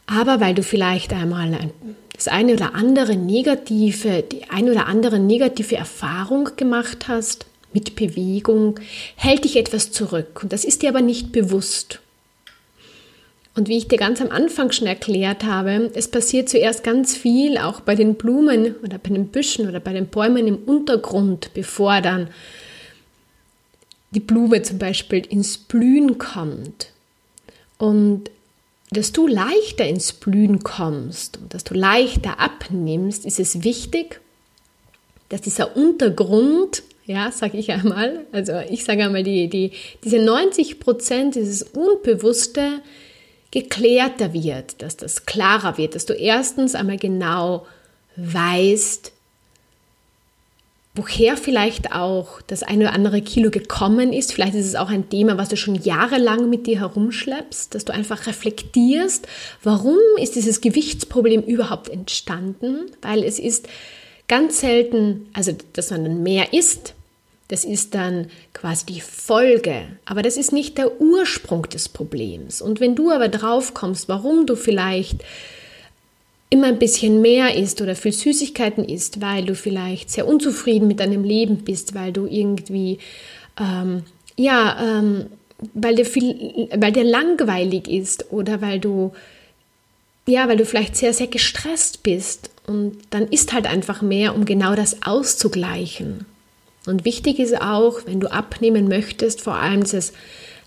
aber 0.06 0.40
weil 0.40 0.54
du 0.54 0.62
vielleicht 0.62 1.14
einmal 1.14 1.54
ein, 1.54 1.72
das 2.14 2.28
eine 2.28 2.54
oder 2.54 2.76
andere 2.76 3.16
negative, 3.16 4.24
die 4.24 4.50
eine 4.50 4.72
oder 4.72 4.88
andere 4.88 5.20
negative 5.20 5.76
Erfahrung 5.76 6.50
gemacht 6.56 7.08
hast 7.08 7.46
mit 7.74 7.96
Bewegung, 7.96 8.80
hält 9.16 9.44
dich 9.44 9.58
etwas 9.58 9.92
zurück 9.92 10.42
und 10.44 10.54
das 10.54 10.64
ist 10.64 10.82
dir 10.82 10.90
aber 10.90 11.02
nicht 11.02 11.32
bewusst. 11.32 12.02
Und 13.56 13.70
wie 13.70 13.78
ich 13.78 13.88
dir 13.88 13.98
ganz 13.98 14.20
am 14.20 14.32
Anfang 14.32 14.72
schon 14.72 14.88
erklärt 14.88 15.46
habe, 15.46 15.90
es 15.94 16.10
passiert 16.10 16.50
zuerst 16.50 16.84
ganz 16.84 17.16
viel, 17.16 17.58
auch 17.58 17.80
bei 17.80 17.96
den 17.96 18.16
Blumen 18.16 18.76
oder 18.84 18.98
bei 18.98 19.10
den 19.10 19.30
Büschen 19.30 19.70
oder 19.70 19.80
bei 19.80 19.94
den 19.94 20.08
Bäumen 20.08 20.46
im 20.46 20.58
Untergrund, 20.58 21.52
bevor 21.54 22.02
dann 22.02 22.30
die 24.12 24.20
Blume 24.20 24.62
zum 24.62 24.78
Beispiel 24.78 25.26
ins 25.26 25.58
Blühen 25.58 26.18
kommt. 26.18 26.92
Und 27.78 28.30
dass 28.92 29.14
du 29.14 29.26
leichter 29.26 29.88
ins 29.88 30.12
Blühen 30.14 30.64
kommst 30.64 31.38
und 31.38 31.54
dass 31.54 31.64
du 31.64 31.74
leichter 31.74 32.40
abnimmst, 32.40 33.26
ist 33.26 33.40
es 33.40 33.64
wichtig, 33.64 34.20
dass 35.30 35.42
dieser 35.42 35.76
Untergrund, 35.76 36.84
ja, 37.06 37.32
sage 37.32 37.58
ich 37.58 37.72
einmal, 37.72 38.26
also 38.32 38.54
ich 38.70 38.84
sage 38.84 39.06
einmal, 39.06 39.24
die, 39.24 39.50
die, 39.50 39.72
diese 40.04 40.20
90 40.20 40.80
Prozent, 40.80 41.36
dieses 41.36 41.64
Unbewusste, 41.64 42.82
geklärter 43.56 44.34
wird, 44.34 44.82
dass 44.82 44.98
das 44.98 45.26
klarer 45.26 45.78
wird, 45.78 45.96
dass 45.96 46.06
du 46.06 46.12
erstens 46.12 46.76
einmal 46.76 46.98
genau 46.98 47.66
weißt, 48.18 49.14
woher 50.94 51.38
vielleicht 51.38 51.94
auch 51.94 52.42
das 52.42 52.64
eine 52.64 52.84
oder 52.84 52.94
andere 52.94 53.22
Kilo 53.22 53.52
gekommen 53.52 54.12
ist. 54.12 54.34
Vielleicht 54.34 54.56
ist 54.56 54.66
es 54.66 54.76
auch 54.76 54.90
ein 54.90 55.10
Thema, 55.10 55.38
was 55.38 55.48
du 55.48 55.56
schon 55.56 55.76
jahrelang 55.76 56.50
mit 56.50 56.68
dir 56.68 56.82
herumschleppst, 56.82 57.74
dass 57.74 57.86
du 57.86 57.94
einfach 57.94 58.28
reflektierst, 58.28 59.26
warum 59.64 60.00
ist 60.22 60.36
dieses 60.36 60.60
Gewichtsproblem 60.60 61.42
überhaupt 61.42 61.88
entstanden? 61.88 62.92
Weil 63.02 63.24
es 63.24 63.40
ist 63.40 63.70
ganz 64.28 64.60
selten, 64.60 65.30
also 65.32 65.54
dass 65.72 65.92
man 65.92 66.04
dann 66.04 66.24
mehr 66.24 66.52
isst, 66.52 66.94
das 67.48 67.64
ist 67.64 67.94
dann 67.94 68.28
quasi 68.54 68.86
die 68.88 69.02
Folge, 69.02 69.84
aber 70.06 70.24
das 70.24 70.36
ist 70.38 70.52
nicht 70.52 70.78
der 70.78 71.00
Ursprung 71.00 71.64
des 71.64 71.90
Problems. 71.90 72.62
Und 72.62 72.80
wenn 72.80 72.96
du 72.96 73.12
aber 73.12 73.30
drauf 73.30 73.74
kommst, 73.74 74.10
warum 74.10 74.48
du 74.48 74.56
vielleicht 74.56 75.24
immer 76.50 76.68
ein 76.68 76.80
bisschen 76.80 77.22
mehr 77.22 77.56
isst 77.56 77.82
oder 77.82 77.96
viel 77.96 78.14
Süßigkeiten 78.14 78.84
isst, 78.84 79.22
weil 79.22 79.46
du 79.46 79.56
vielleicht 79.56 80.10
sehr 80.10 80.28
unzufrieden 80.28 80.88
mit 80.88 81.00
deinem 81.00 81.24
Leben 81.24 81.58
bist, 81.58 81.94
weil 81.94 82.12
du 82.12 82.26
irgendwie, 82.26 83.00
ähm, 83.60 84.04
ja, 84.38 85.00
ähm, 85.00 85.28
weil 85.74 85.96
dir 85.96 86.06
viel, 86.06 86.70
weil 86.76 86.92
dir 86.92 87.04
langweilig 87.04 87.88
ist 87.88 88.32
oder 88.32 88.62
weil 88.62 88.80
du, 88.80 89.14
ja, 90.28 90.48
weil 90.48 90.58
du 90.58 90.66
vielleicht 90.66 90.96
sehr, 90.96 91.14
sehr 91.14 91.28
gestresst 91.28 92.04
bist 92.04 92.50
und 92.68 92.98
dann 93.12 93.28
isst 93.28 93.54
halt 93.54 93.68
einfach 93.68 94.02
mehr, 94.02 94.36
um 94.36 94.46
genau 94.46 94.76
das 94.76 95.04
auszugleichen. 95.04 96.26
Und 96.88 97.06
wichtig 97.06 97.40
ist 97.40 97.60
auch, 97.62 98.02
wenn 98.06 98.20
du 98.20 98.32
abnehmen 98.32 98.88
möchtest, 98.88 99.42
vor 99.42 99.56
allem 99.56 99.84
das 99.84 100.14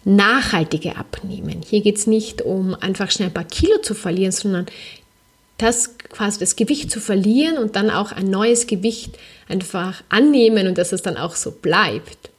nachhaltige 0.04 0.96
Abnehmen. 0.96 1.60
Hier 1.68 1.80
geht 1.80 1.96
es 1.96 2.06
nicht 2.06 2.42
um 2.42 2.74
einfach 2.74 3.10
schnell 3.10 3.28
ein 3.28 3.34
paar 3.34 3.44
Kilo 3.44 3.78
zu 3.78 3.94
verlieren, 3.94 4.32
sondern 4.32 4.66
das 5.58 5.98
quasi 5.98 6.38
das 6.38 6.56
Gewicht 6.56 6.90
zu 6.90 7.00
verlieren 7.00 7.58
und 7.58 7.76
dann 7.76 7.90
auch 7.90 8.12
ein 8.12 8.30
neues 8.30 8.66
Gewicht 8.66 9.18
einfach 9.48 10.02
annehmen 10.08 10.68
und 10.68 10.78
dass 10.78 10.92
es 10.92 11.02
dann 11.02 11.16
auch 11.16 11.34
so 11.34 11.50
bleibt. 11.50 12.30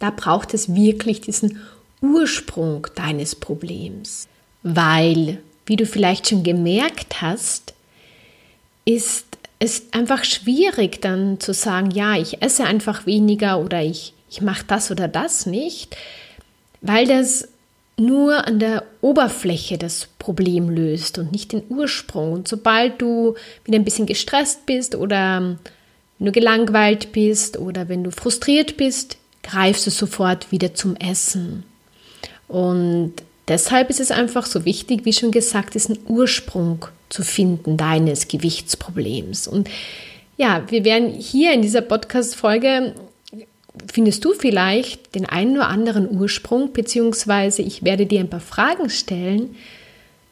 Da 0.00 0.10
braucht 0.10 0.52
es 0.52 0.74
wirklich 0.74 1.20
diesen 1.20 1.60
Ursprung 2.02 2.86
deines 2.94 3.34
Problems. 3.34 4.28
Weil, 4.62 5.38
wie 5.66 5.76
du 5.76 5.86
vielleicht 5.86 6.28
schon 6.28 6.42
gemerkt 6.42 7.22
hast, 7.22 7.74
ist 8.84 9.27
es 9.58 9.84
einfach 9.92 10.24
schwierig 10.24 11.00
dann 11.00 11.40
zu 11.40 11.52
sagen, 11.52 11.90
ja, 11.90 12.16
ich 12.16 12.42
esse 12.42 12.64
einfach 12.64 13.06
weniger 13.06 13.60
oder 13.60 13.82
ich, 13.82 14.12
ich 14.30 14.40
mache 14.40 14.64
das 14.66 14.90
oder 14.90 15.08
das 15.08 15.46
nicht, 15.46 15.96
weil 16.80 17.06
das 17.06 17.48
nur 17.96 18.46
an 18.46 18.60
der 18.60 18.84
Oberfläche 19.00 19.76
das 19.76 20.08
Problem 20.18 20.70
löst 20.70 21.18
und 21.18 21.32
nicht 21.32 21.52
den 21.52 21.64
Ursprung. 21.68 22.32
Und 22.32 22.48
sobald 22.48 23.02
du 23.02 23.34
wieder 23.64 23.78
ein 23.78 23.84
bisschen 23.84 24.06
gestresst 24.06 24.66
bist 24.66 24.94
oder 24.94 25.56
du 26.20 26.32
gelangweilt 26.32 27.10
bist 27.10 27.58
oder 27.58 27.88
wenn 27.88 28.04
du 28.04 28.12
frustriert 28.12 28.76
bist, 28.76 29.16
greifst 29.42 29.86
du 29.86 29.90
sofort 29.90 30.52
wieder 30.52 30.74
zum 30.74 30.94
Essen. 30.96 31.64
Und 32.46 33.14
deshalb 33.48 33.90
ist 33.90 34.00
es 34.00 34.12
einfach 34.12 34.46
so 34.46 34.64
wichtig, 34.64 35.04
wie 35.04 35.12
schon 35.12 35.32
gesagt, 35.32 35.74
diesen 35.74 35.98
Ursprung 36.06 36.86
zu 37.08 37.22
finden 37.22 37.76
deines 37.76 38.28
Gewichtsproblems. 38.28 39.48
Und 39.48 39.68
ja, 40.36 40.62
wir 40.68 40.84
werden 40.84 41.12
hier 41.12 41.52
in 41.52 41.62
dieser 41.62 41.80
Podcast-Folge 41.80 42.94
findest 43.92 44.24
du 44.24 44.32
vielleicht 44.32 45.14
den 45.14 45.26
einen 45.26 45.56
oder 45.56 45.68
anderen 45.68 46.10
Ursprung, 46.10 46.72
beziehungsweise 46.72 47.62
ich 47.62 47.84
werde 47.84 48.06
dir 48.06 48.20
ein 48.20 48.30
paar 48.30 48.40
Fragen 48.40 48.90
stellen, 48.90 49.54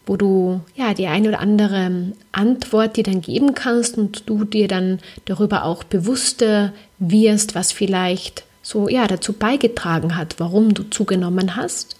wo 0.04 0.16
du 0.16 0.61
ja 0.75 0.95
die 0.95 1.06
eine 1.06 1.28
oder 1.28 1.40
andere 1.40 2.12
Antwort 2.33 2.97
dir 2.97 3.04
dann 3.04 3.21
geben 3.21 3.54
kannst 3.54 3.99
und 3.99 4.28
du 4.28 4.45
dir 4.45 4.68
dann 4.68 5.00
darüber 5.25 5.64
auch 5.64 5.85
bewusster 5.85 6.73
wirst, 6.99 7.54
was 7.54 7.73
vielleicht 7.73 8.45
so 8.62 8.88
ja 8.88 9.06
dazu 9.06 9.33
beigetragen 9.33 10.16
hat, 10.16 10.37
warum 10.38 10.75
du 10.75 10.85
zugenommen 10.85 11.56
hast 11.56 11.95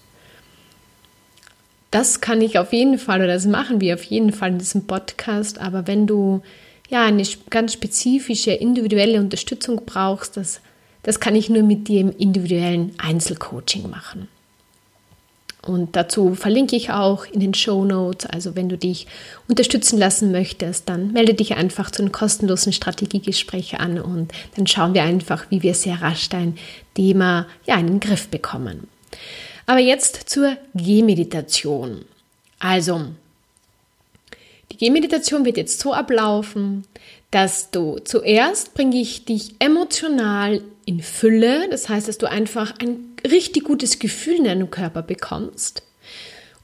das 1.91 2.21
kann 2.21 2.41
ich 2.41 2.59
auf 2.59 2.73
jeden 2.73 2.99
Fall 2.99 3.19
oder 3.19 3.33
das 3.33 3.45
machen 3.45 3.79
wir 3.81 3.93
auf 3.93 4.03
jeden 4.03 4.33
Fall 4.33 4.51
in 4.51 4.59
diesem 4.59 4.87
Podcast. 4.87 5.59
Aber 5.59 5.87
wenn 5.87 6.07
du 6.07 6.41
ja 6.89 7.05
eine 7.05 7.23
ganz 7.49 7.73
spezifische 7.73 8.51
individuelle 8.51 9.19
Unterstützung 9.19 9.81
brauchst, 9.85 10.37
das, 10.37 10.61
das 11.03 11.19
kann 11.19 11.35
ich 11.35 11.49
nur 11.49 11.63
mit 11.63 11.87
dir 11.87 12.01
im 12.01 12.11
individuellen 12.17 12.93
Einzelcoaching 12.97 13.89
machen. 13.89 14.27
Und 15.67 15.97
dazu 15.97 16.33
verlinke 16.33 16.77
ich 16.77 16.91
auch 16.91 17.25
in 17.25 17.41
den 17.41 17.53
Show 17.53 17.83
Notes. 17.83 18.25
Also 18.25 18.55
wenn 18.55 18.69
du 18.69 18.77
dich 18.77 19.05
unterstützen 19.49 19.99
lassen 19.99 20.31
möchtest, 20.31 20.87
dann 20.87 21.11
melde 21.11 21.33
dich 21.33 21.55
einfach 21.55 21.91
zu 21.91 22.01
einem 22.01 22.13
kostenlosen 22.13 22.71
Strategiegespräch 22.71 23.79
an 23.79 23.99
und 23.99 24.31
dann 24.55 24.65
schauen 24.65 24.93
wir 24.93 25.03
einfach, 25.03 25.47
wie 25.49 25.63
wir 25.63 25.73
sehr 25.73 26.01
rasch 26.01 26.29
dein 26.29 26.57
Thema 26.95 27.47
ja 27.65 27.75
in 27.75 27.87
den 27.87 27.99
Griff 27.99 28.29
bekommen. 28.29 28.87
Aber 29.67 29.79
jetzt 29.79 30.29
zur 30.29 30.57
Gehmeditation. 30.73 32.05
Also, 32.57 33.07
die 34.71 34.77
Gehmeditation 34.77 35.45
wird 35.45 35.57
jetzt 35.57 35.79
so 35.79 35.93
ablaufen, 35.93 36.85
dass 37.31 37.69
du 37.69 37.99
zuerst 37.99 38.73
bringe 38.73 38.99
ich 38.99 39.25
dich 39.25 39.55
emotional 39.59 40.63
in 40.85 41.01
Fülle, 41.01 41.67
das 41.69 41.89
heißt, 41.89 42.07
dass 42.07 42.17
du 42.17 42.27
einfach 42.27 42.75
ein 42.79 43.13
richtig 43.29 43.65
gutes 43.65 43.99
Gefühl 43.99 44.37
in 44.37 44.43
deinem 44.45 44.71
Körper 44.71 45.01
bekommst, 45.01 45.83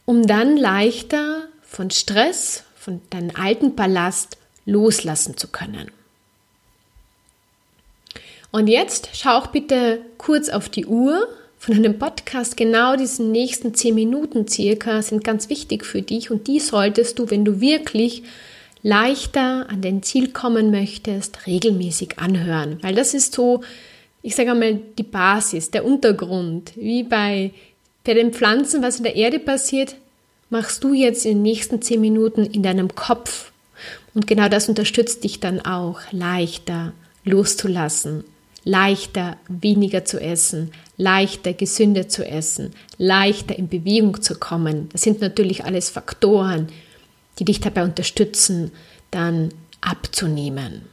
um 0.05 0.25
dann 0.25 0.55
leichter 0.55 1.49
von 1.61 1.91
Stress, 1.91 2.63
von 2.75 3.01
deinem 3.09 3.31
alten 3.35 3.75
Ballast 3.75 4.37
loslassen 4.65 5.35
zu 5.35 5.49
können. 5.49 5.91
Und 8.51 8.67
jetzt 8.67 9.09
schau 9.13 9.31
auch 9.31 9.47
bitte 9.47 10.05
kurz 10.17 10.47
auf 10.47 10.69
die 10.69 10.85
Uhr, 10.85 11.27
von 11.63 11.75
einem 11.75 11.97
Podcast, 11.97 12.57
genau 12.57 12.97
diesen 12.97 13.31
nächsten 13.31 13.73
zehn 13.73 13.95
Minuten 13.95 14.49
circa, 14.49 15.01
sind 15.01 15.23
ganz 15.23 15.47
wichtig 15.47 15.85
für 15.85 16.01
dich 16.01 16.29
und 16.29 16.47
die 16.47 16.59
solltest 16.59 17.17
du, 17.17 17.29
wenn 17.29 17.45
du 17.45 17.61
wirklich 17.61 18.23
leichter 18.81 19.69
an 19.69 19.79
dein 19.81 20.03
Ziel 20.03 20.33
kommen 20.33 20.71
möchtest, 20.71 21.47
regelmäßig 21.47 22.19
anhören. 22.19 22.79
Weil 22.81 22.95
das 22.95 23.13
ist 23.13 23.33
so, 23.33 23.63
ich 24.21 24.35
sage 24.35 24.51
einmal, 24.51 24.77
die 24.97 25.03
Basis, 25.03 25.71
der 25.71 25.85
Untergrund. 25.85 26.73
Wie 26.75 27.03
bei, 27.03 27.51
bei 28.03 28.13
den 28.13 28.33
Pflanzen, 28.33 28.83
was 28.83 28.97
in 28.97 29.05
der 29.05 29.15
Erde 29.15 29.39
passiert, 29.39 29.95
machst 30.49 30.83
du 30.83 30.93
jetzt 30.93 31.25
in 31.25 31.35
den 31.35 31.43
nächsten 31.43 31.81
zehn 31.81 32.01
Minuten 32.01 32.45
in 32.45 32.61
deinem 32.61 32.93
Kopf. 32.93 33.53
Und 34.13 34.27
genau 34.27 34.49
das 34.49 34.67
unterstützt 34.67 35.23
dich 35.23 35.39
dann 35.39 35.61
auch 35.61 36.01
leichter 36.11 36.91
loszulassen, 37.23 38.25
leichter 38.63 39.37
weniger 39.47 40.05
zu 40.05 40.19
essen, 40.19 40.71
leichter 40.97 41.53
gesünder 41.53 42.07
zu 42.07 42.25
essen, 42.25 42.73
leichter 42.97 43.57
in 43.57 43.67
Bewegung 43.67 44.21
zu 44.21 44.35
kommen. 44.35 44.89
Das 44.89 45.01
sind 45.01 45.21
natürlich 45.21 45.65
alles 45.65 45.89
Faktoren, 45.89 46.69
die 47.39 47.45
dich 47.45 47.59
dabei 47.59 47.83
unterstützen, 47.83 48.71
dann 49.11 49.49
abzunehmen. 49.81 50.83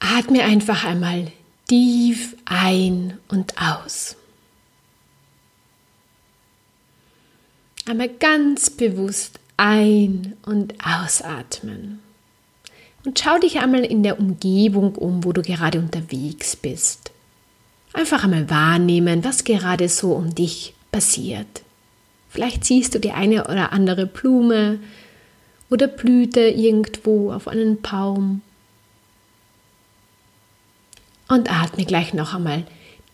Atme 0.00 0.44
einfach 0.44 0.84
einmal 0.84 1.30
tief 1.68 2.36
ein 2.44 3.18
und 3.28 3.54
aus. 3.60 4.16
Einmal 7.86 8.08
ganz 8.08 8.70
bewusst 8.70 9.38
ein- 9.56 10.36
und 10.44 10.74
ausatmen. 10.84 12.00
Und 13.04 13.18
schau 13.18 13.38
dich 13.38 13.60
einmal 13.60 13.84
in 13.84 14.02
der 14.02 14.18
Umgebung 14.18 14.94
um, 14.96 15.24
wo 15.24 15.32
du 15.32 15.42
gerade 15.42 15.78
unterwegs 15.78 16.56
bist. 16.56 17.12
Einfach 17.92 18.24
einmal 18.24 18.50
wahrnehmen, 18.50 19.24
was 19.24 19.44
gerade 19.44 19.88
so 19.88 20.12
um 20.12 20.34
dich 20.34 20.74
passiert. 20.92 21.62
Vielleicht 22.28 22.64
siehst 22.64 22.94
du 22.94 23.00
die 23.00 23.12
eine 23.12 23.44
oder 23.44 23.72
andere 23.72 24.06
Blume 24.06 24.78
oder 25.70 25.86
Blüte 25.86 26.40
irgendwo 26.40 27.32
auf 27.32 27.48
einem 27.48 27.80
Baum. 27.80 28.42
Und 31.28 31.50
atme 31.50 31.84
gleich 31.84 32.14
noch 32.14 32.34
einmal 32.34 32.64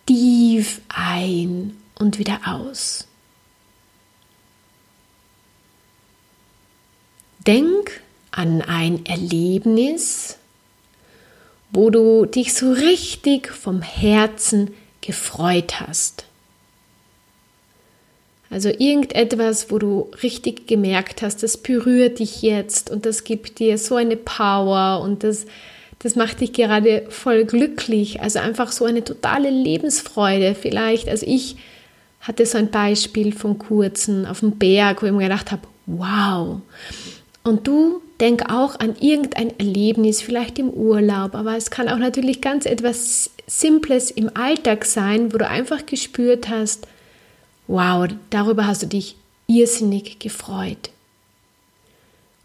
tief 0.06 0.80
ein 0.88 1.76
und 1.98 2.18
wieder 2.18 2.40
aus. 2.46 3.06
Denk 7.46 8.00
an 8.36 8.62
ein 8.62 9.06
Erlebnis, 9.06 10.38
wo 11.70 11.90
du 11.90 12.26
dich 12.26 12.54
so 12.54 12.72
richtig 12.72 13.48
vom 13.48 13.82
Herzen 13.82 14.70
gefreut 15.00 15.80
hast. 15.80 16.24
Also 18.50 18.68
irgendetwas, 18.68 19.70
wo 19.70 19.78
du 19.78 20.10
richtig 20.22 20.68
gemerkt 20.68 21.22
hast, 21.22 21.42
das 21.42 21.56
berührt 21.56 22.20
dich 22.20 22.42
jetzt 22.42 22.90
und 22.90 23.04
das 23.04 23.24
gibt 23.24 23.58
dir 23.58 23.78
so 23.78 23.96
eine 23.96 24.16
Power 24.16 25.02
und 25.02 25.24
das, 25.24 25.46
das 25.98 26.14
macht 26.14 26.40
dich 26.40 26.52
gerade 26.52 27.06
voll 27.08 27.44
glücklich. 27.46 28.20
Also 28.20 28.38
einfach 28.38 28.70
so 28.70 28.84
eine 28.84 29.02
totale 29.02 29.50
Lebensfreude 29.50 30.54
vielleicht. 30.54 31.08
Also 31.08 31.26
ich 31.26 31.56
hatte 32.20 32.46
so 32.46 32.56
ein 32.56 32.70
Beispiel 32.70 33.32
von 33.32 33.58
kurzen 33.58 34.24
auf 34.24 34.40
dem 34.40 34.52
Berg, 34.52 35.02
wo 35.02 35.06
ich 35.06 35.12
mir 35.12 35.24
gedacht 35.24 35.50
habe, 35.50 35.62
wow. 35.86 36.60
Und 37.42 37.66
du 37.66 38.03
denk 38.20 38.50
auch 38.50 38.78
an 38.78 38.96
irgendein 39.00 39.58
Erlebnis, 39.58 40.22
vielleicht 40.22 40.58
im 40.58 40.70
Urlaub, 40.70 41.34
aber 41.34 41.56
es 41.56 41.70
kann 41.70 41.88
auch 41.88 41.98
natürlich 41.98 42.40
ganz 42.40 42.66
etwas 42.66 43.30
Simples 43.46 44.10
im 44.10 44.30
Alltag 44.36 44.84
sein, 44.84 45.32
wo 45.32 45.38
du 45.38 45.48
einfach 45.48 45.84
gespürt 45.86 46.48
hast, 46.48 46.86
wow, 47.66 48.06
darüber 48.30 48.66
hast 48.66 48.82
du 48.82 48.86
dich 48.86 49.16
irrsinnig 49.46 50.18
gefreut. 50.18 50.90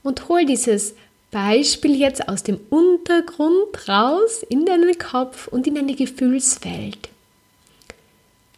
Und 0.04 0.28
hol 0.28 0.46
dieses 0.46 0.96
Beispiel 1.32 1.96
jetzt 1.96 2.28
aus 2.28 2.44
dem 2.44 2.60
Untergrund 2.70 3.88
raus 3.88 4.44
in 4.50 4.66
deinen 4.66 4.98
Kopf 4.98 5.48
und 5.48 5.68
in 5.68 5.76
deine 5.76 5.94
Gefühlswelt. 5.94 7.10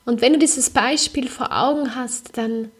Und 0.05 0.21
wenn 0.21 0.33
du 0.33 0.39
dieses 0.39 0.69
Beispiel 0.69 1.27
vor 1.27 1.51
Augen 1.51 1.95
hast, 1.95 2.37
dann 2.37 2.71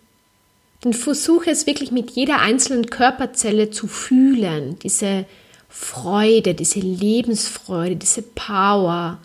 dann 0.81 0.93
versuche 0.93 1.51
es 1.51 1.67
wirklich 1.67 1.91
mit 1.91 2.11
jeder 2.11 2.39
einzelnen 2.39 2.89
Körperzelle 2.89 3.69
zu 3.69 3.87
fühlen, 3.87 4.79
diese 4.79 5.25
Freude, 5.69 6.55
diese 6.55 6.79
Lebensfreude, 6.79 7.95
diese 7.95 8.23
Power. 8.23 9.19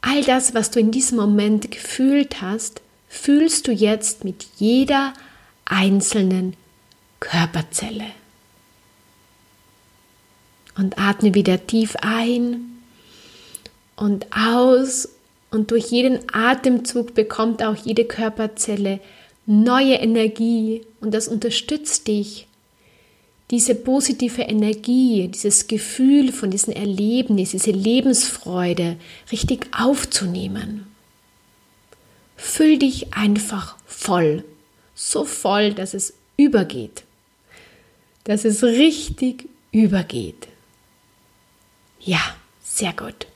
All 0.00 0.22
das, 0.24 0.52
was 0.52 0.70
du 0.70 0.80
in 0.80 0.90
diesem 0.90 1.16
Moment 1.16 1.70
gefühlt 1.70 2.42
hast, 2.42 2.82
fühlst 3.08 3.68
du 3.68 3.72
jetzt 3.72 4.24
mit 4.24 4.46
jeder 4.56 5.14
einzelnen 5.64 6.56
Körperzelle. 7.20 8.06
Und 10.76 10.98
atme 10.98 11.34
wieder 11.34 11.66
tief 11.68 11.94
ein 12.02 12.80
und 13.94 14.26
aus 14.36 15.08
und 15.52 15.70
durch 15.70 15.86
jeden 15.86 16.18
Atemzug 16.32 17.14
bekommt 17.14 17.62
auch 17.62 17.76
jede 17.76 18.04
Körperzelle 18.04 18.98
neue 19.46 19.94
Energie 19.94 20.82
und 21.00 21.12
das 21.12 21.28
unterstützt 21.28 22.08
dich, 22.08 22.46
diese 23.50 23.74
positive 23.74 24.42
Energie, 24.42 25.28
dieses 25.28 25.66
Gefühl 25.66 26.32
von 26.32 26.50
diesem 26.50 26.72
Erlebnis, 26.72 27.50
diese 27.50 27.70
Lebensfreude 27.70 28.96
richtig 29.30 29.66
aufzunehmen. 29.78 30.86
Füll 32.36 32.78
dich 32.78 33.14
einfach 33.14 33.76
voll, 33.86 34.44
so 34.94 35.24
voll, 35.24 35.72
dass 35.72 35.94
es 35.94 36.14
übergeht, 36.36 37.04
dass 38.24 38.44
es 38.44 38.62
richtig 38.62 39.48
übergeht. 39.72 40.48
Ja, 42.00 42.20
sehr 42.62 42.92
gut. 42.92 43.26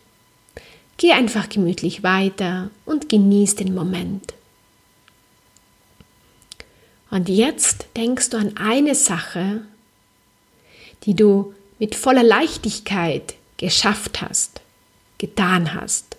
Geh 0.96 1.12
einfach 1.12 1.48
gemütlich 1.48 2.02
weiter 2.02 2.70
und 2.84 3.08
genieß 3.08 3.54
den 3.54 3.74
Moment. 3.74 4.34
Und 7.10 7.28
jetzt 7.28 7.86
denkst 7.96 8.30
du 8.30 8.36
an 8.36 8.56
eine 8.56 8.94
Sache, 8.94 9.62
die 11.04 11.14
du 11.14 11.54
mit 11.78 11.94
voller 11.94 12.22
Leichtigkeit 12.22 13.34
geschafft 13.56 14.20
hast, 14.20 14.60
getan 15.16 15.74
hast. 15.74 16.16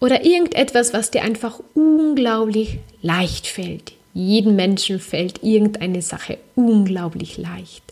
Oder 0.00 0.24
irgendetwas, 0.24 0.92
was 0.92 1.10
dir 1.10 1.22
einfach 1.22 1.60
unglaublich 1.74 2.78
leicht 3.02 3.46
fällt. 3.46 3.92
Jeden 4.12 4.56
Menschen 4.56 5.00
fällt 5.00 5.42
irgendeine 5.42 6.02
Sache 6.02 6.38
unglaublich 6.54 7.36
leicht. 7.38 7.82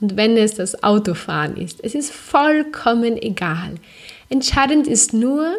Und 0.00 0.16
wenn 0.16 0.36
es 0.36 0.54
das 0.54 0.82
Autofahren 0.82 1.56
ist, 1.56 1.82
es 1.82 1.94
ist 1.94 2.12
vollkommen 2.12 3.16
egal. 3.16 3.76
Entscheidend 4.28 4.86
ist 4.86 5.12
nur, 5.12 5.54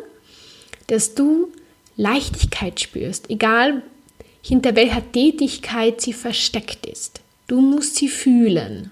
dass 0.87 1.15
du 1.15 1.51
Leichtigkeit 1.95 2.79
spürst, 2.79 3.29
egal 3.29 3.81
hinter 4.47 4.75
welcher 4.75 5.11
Tätigkeit 5.11 6.01
sie 6.01 6.13
versteckt 6.13 6.85
ist. 6.85 7.21
Du 7.47 7.61
musst 7.61 7.95
sie 7.95 8.07
fühlen. 8.07 8.91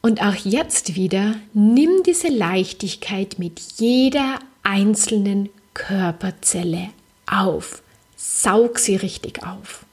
Und 0.00 0.22
auch 0.22 0.36
jetzt 0.36 0.94
wieder, 0.94 1.36
nimm 1.52 2.02
diese 2.06 2.28
Leichtigkeit 2.28 3.38
mit 3.38 3.60
jeder 3.76 4.38
einzelnen 4.62 5.50
Körperzelle 5.74 6.88
auf. 7.26 7.82
Saug 8.16 8.78
sie 8.78 8.96
richtig 8.96 9.42
auf. 9.42 9.84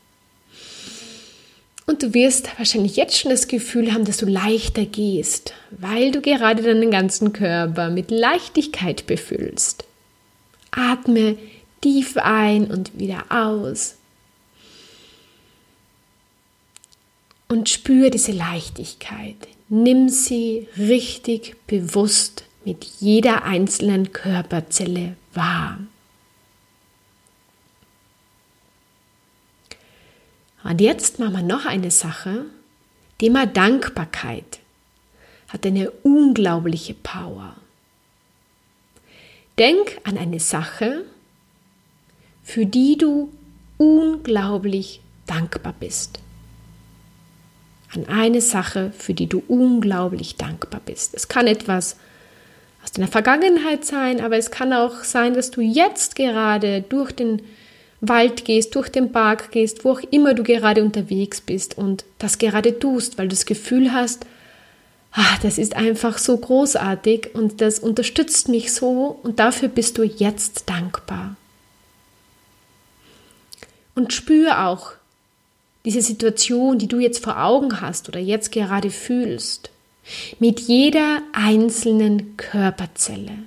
Und 1.86 2.02
du 2.02 2.14
wirst 2.14 2.58
wahrscheinlich 2.58 2.96
jetzt 2.96 3.18
schon 3.18 3.32
das 3.32 3.50
Gefühl 3.50 3.94
haben, 3.94 4.06
dass 4.06 4.18
du 4.18 4.26
leichter 4.26 4.86
gehst, 4.86 5.54
weil 5.72 6.12
du 6.12 6.22
gerade 6.22 6.64
deinen 6.64 6.92
ganzen 6.92 7.34
Körper 7.34 7.90
mit 7.90 8.10
Leichtigkeit 8.10 9.06
befüllst. 9.06 9.84
Atme 10.72 11.38
tief 11.82 12.16
ein 12.18 12.72
und 12.72 12.98
wieder 12.98 13.26
aus. 13.30 13.97
Und 17.48 17.70
spür 17.70 18.10
diese 18.10 18.34
Leichtigkeit. 18.34 19.48
Nimm 19.70 20.10
sie 20.10 20.68
richtig 20.78 21.56
bewusst 21.68 22.44
mit 22.66 22.84
jeder 23.00 23.44
einzelnen 23.44 24.12
Körperzelle 24.12 25.16
wahr. 25.34 25.80
Und 30.64 30.82
jetzt 30.82 31.20
machen 31.20 31.34
wir 31.34 31.44
noch 31.44 31.66
eine 31.66 31.92
Sache. 31.92 32.46
Thema 33.20 33.46
Dankbarkeit 33.46 34.60
hat 35.48 35.66
eine 35.66 35.92
unglaubliche 36.04 36.94
Power. 36.94 37.56
Denk 39.58 40.00
an 40.04 40.18
eine 40.18 40.42
Sache, 40.42 41.06
für 42.44 42.66
die 42.66 42.98
du 42.98 43.32
unglaublich 43.78 45.02
dankbar 45.26 45.74
bist. 45.80 46.20
An 47.94 48.08
eine 48.08 48.42
Sache, 48.42 48.92
für 48.98 49.14
die 49.14 49.28
du 49.28 49.42
unglaublich 49.48 50.36
dankbar 50.36 50.82
bist. 50.86 51.14
Es 51.14 51.28
kann 51.28 51.48
etwas 51.48 51.96
aus 52.84 52.92
deiner 52.92 53.08
Vergangenheit 53.08 53.86
sein, 53.86 54.22
aber 54.22 54.38
es 54.38 54.52
kann 54.52 54.74
auch 54.74 55.04
sein, 55.04 55.34
dass 55.34 55.52
du 55.52 55.62
jetzt 55.62 56.16
gerade 56.16 56.82
durch 56.82 57.12
den 57.12 57.42
Wald 58.02 58.46
gehst, 58.46 58.76
durch 58.76 58.90
den 58.90 59.12
Park 59.12 59.52
gehst, 59.52 59.84
wo 59.84 59.92
auch 59.92 60.02
immer 60.12 60.34
du 60.34 60.44
gerade 60.44 60.84
unterwegs 60.84 61.42
bist 61.42 61.78
und 61.78 62.06
das 62.20 62.38
gerade 62.38 62.78
tust, 62.78 63.18
weil 63.18 63.28
du 63.28 63.36
das 63.36 63.46
Gefühl 63.46 63.92
hast, 63.92 64.26
ach, 65.12 65.40
das 65.40 65.58
ist 65.58 65.76
einfach 65.76 66.18
so 66.18 66.38
großartig 66.38 67.34
und 67.34 67.60
das 67.62 67.80
unterstützt 67.80 68.50
mich 68.50 68.72
so 68.72 69.20
und 69.24 69.40
dafür 69.40 69.68
bist 69.70 69.98
du 69.98 70.04
jetzt 70.04 70.70
dankbar. 70.70 71.36
Und 73.96 74.14
spür 74.14 74.68
auch 74.68 74.92
diese 75.88 76.02
Situation, 76.02 76.78
die 76.78 76.90
du 76.90 77.00
jetzt 77.00 77.24
vor 77.24 77.42
Augen 77.42 77.80
hast 77.80 78.10
oder 78.10 78.20
jetzt 78.20 78.52
gerade 78.52 78.92
fühlst, 78.92 79.70
mit 80.38 80.60
jeder 80.60 81.22
einzelnen 81.32 82.36
Körperzelle. 82.36 83.38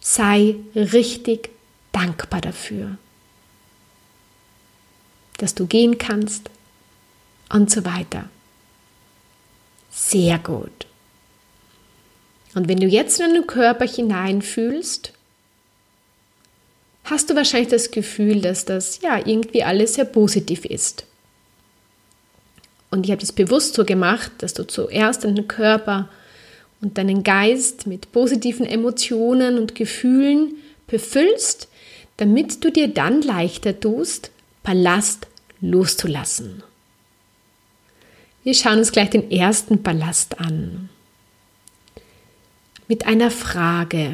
Sei 0.00 0.56
richtig 0.74 1.50
dankbar 1.92 2.40
dafür, 2.40 2.98
dass 5.38 5.54
du 5.54 5.68
gehen 5.68 5.98
kannst 5.98 6.50
und 7.52 7.70
so 7.70 7.84
weiter. 7.84 8.28
Sehr 9.92 10.40
gut. 10.40 10.86
Und 12.56 12.66
wenn 12.66 12.80
du 12.80 12.88
jetzt 12.88 13.20
in 13.20 13.34
deinen 13.34 13.46
Körper 13.46 13.86
hineinfühlst, 13.86 15.12
hast 17.04 17.30
du 17.30 17.36
wahrscheinlich 17.36 17.70
das 17.70 17.90
Gefühl, 17.90 18.40
dass 18.40 18.64
das 18.64 19.00
ja 19.00 19.18
irgendwie 19.18 19.64
alles 19.64 19.94
sehr 19.94 20.04
positiv 20.04 20.64
ist. 20.64 21.04
Und 22.90 23.06
ich 23.06 23.10
habe 23.10 23.20
das 23.20 23.32
bewusst 23.32 23.74
so 23.74 23.84
gemacht, 23.84 24.30
dass 24.38 24.54
du 24.54 24.66
zuerst 24.66 25.24
deinen 25.24 25.48
Körper 25.48 26.08
und 26.82 26.98
deinen 26.98 27.22
Geist 27.22 27.86
mit 27.86 28.12
positiven 28.12 28.66
Emotionen 28.66 29.58
und 29.58 29.74
Gefühlen 29.74 30.56
befüllst, 30.86 31.68
damit 32.18 32.62
du 32.62 32.70
dir 32.70 32.88
dann 32.88 33.22
leichter 33.22 33.80
tust, 33.80 34.30
Ballast 34.62 35.26
loszulassen. 35.60 36.62
Wir 38.44 38.54
schauen 38.54 38.78
uns 38.78 38.92
gleich 38.92 39.10
den 39.10 39.30
ersten 39.30 39.82
Ballast 39.82 40.38
an. 40.40 40.88
Mit 42.88 43.06
einer 43.06 43.30
Frage. 43.30 44.12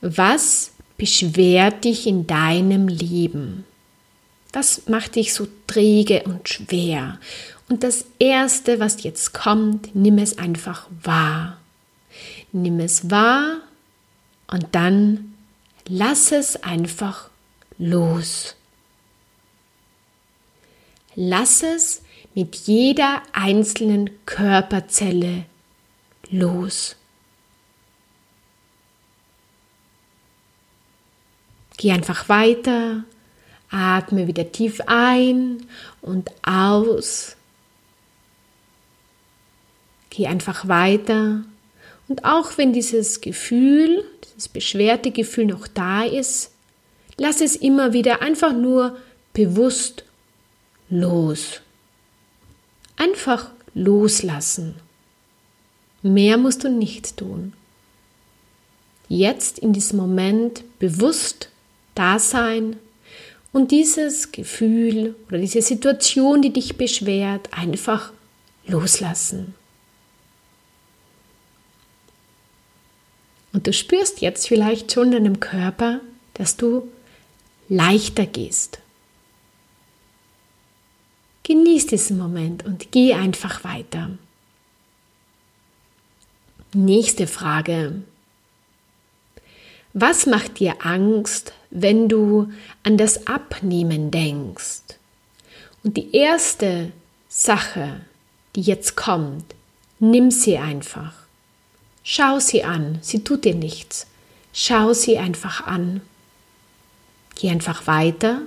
Was 0.00 0.72
beschwert 0.96 1.84
dich 1.84 2.06
in 2.06 2.26
deinem 2.26 2.88
Leben? 2.88 3.64
Was 4.52 4.88
macht 4.88 5.16
dich 5.16 5.32
so 5.32 5.46
träge 5.66 6.22
und 6.24 6.48
schwer? 6.48 7.18
Und 7.68 7.82
das 7.82 8.04
Erste, 8.18 8.80
was 8.80 9.02
jetzt 9.02 9.32
kommt, 9.32 9.94
nimm 9.94 10.18
es 10.18 10.38
einfach 10.38 10.88
wahr. 11.02 11.58
Nimm 12.52 12.80
es 12.80 13.10
wahr 13.10 13.60
und 14.48 14.66
dann 14.72 15.34
lass 15.88 16.32
es 16.32 16.62
einfach 16.62 17.30
los. 17.78 18.54
Lass 21.14 21.62
es 21.62 22.02
mit 22.34 22.56
jeder 22.56 23.22
einzelnen 23.32 24.10
Körperzelle 24.26 25.44
los. 26.30 26.96
Geh 31.82 31.90
einfach 31.90 32.28
weiter, 32.28 33.02
atme 33.68 34.28
wieder 34.28 34.52
tief 34.52 34.80
ein 34.86 35.66
und 36.00 36.30
aus. 36.46 37.34
Geh 40.08 40.28
einfach 40.28 40.68
weiter. 40.68 41.42
Und 42.06 42.24
auch 42.24 42.56
wenn 42.56 42.72
dieses 42.72 43.20
Gefühl, 43.20 44.04
dieses 44.22 44.48
beschwerte 44.48 45.10
Gefühl 45.10 45.46
noch 45.46 45.66
da 45.66 46.04
ist, 46.04 46.52
lass 47.16 47.40
es 47.40 47.56
immer 47.56 47.92
wieder 47.92 48.22
einfach 48.22 48.52
nur 48.52 48.96
bewusst 49.32 50.04
los. 50.88 51.62
Einfach 52.94 53.50
loslassen. 53.74 54.76
Mehr 56.02 56.38
musst 56.38 56.62
du 56.62 56.68
nicht 56.68 57.16
tun. 57.16 57.54
Jetzt 59.08 59.58
in 59.58 59.72
diesem 59.72 59.98
Moment 59.98 60.62
bewusst 60.78 61.48
da 61.94 62.18
sein 62.18 62.76
und 63.52 63.70
dieses 63.70 64.32
Gefühl 64.32 65.14
oder 65.28 65.38
diese 65.38 65.62
Situation, 65.62 66.42
die 66.42 66.52
dich 66.52 66.76
beschwert, 66.76 67.48
einfach 67.52 68.12
loslassen. 68.66 69.54
Und 73.52 73.66
du 73.66 73.72
spürst 73.72 74.22
jetzt 74.22 74.48
vielleicht 74.48 74.92
schon 74.92 75.12
in 75.12 75.24
deinem 75.24 75.40
Körper, 75.40 76.00
dass 76.34 76.56
du 76.56 76.88
leichter 77.68 78.26
gehst. 78.26 78.78
Genieß 81.42 81.86
diesen 81.86 82.18
Moment 82.18 82.64
und 82.64 82.92
geh 82.92 83.14
einfach 83.14 83.64
weiter. 83.64 84.10
Nächste 86.72 87.26
Frage. 87.26 88.02
Was 89.92 90.24
macht 90.24 90.58
dir 90.58 90.86
Angst, 90.86 91.52
wenn 91.72 92.08
du 92.08 92.52
an 92.82 92.96
das 92.96 93.26
Abnehmen 93.26 94.10
denkst? 94.10 94.82
Und 95.82 95.96
die 95.96 96.14
erste 96.14 96.92
Sache, 97.28 98.02
die 98.54 98.60
jetzt 98.60 98.96
kommt, 98.96 99.54
nimm 99.98 100.30
sie 100.30 100.58
einfach. 100.58 101.14
Schau 102.04 102.38
sie 102.38 102.62
an, 102.62 102.98
sie 103.00 103.24
tut 103.24 103.44
dir 103.44 103.54
nichts. 103.54 104.06
Schau 104.52 104.92
sie 104.92 105.18
einfach 105.18 105.66
an. 105.66 106.02
Geh 107.36 107.50
einfach 107.50 107.86
weiter. 107.86 108.42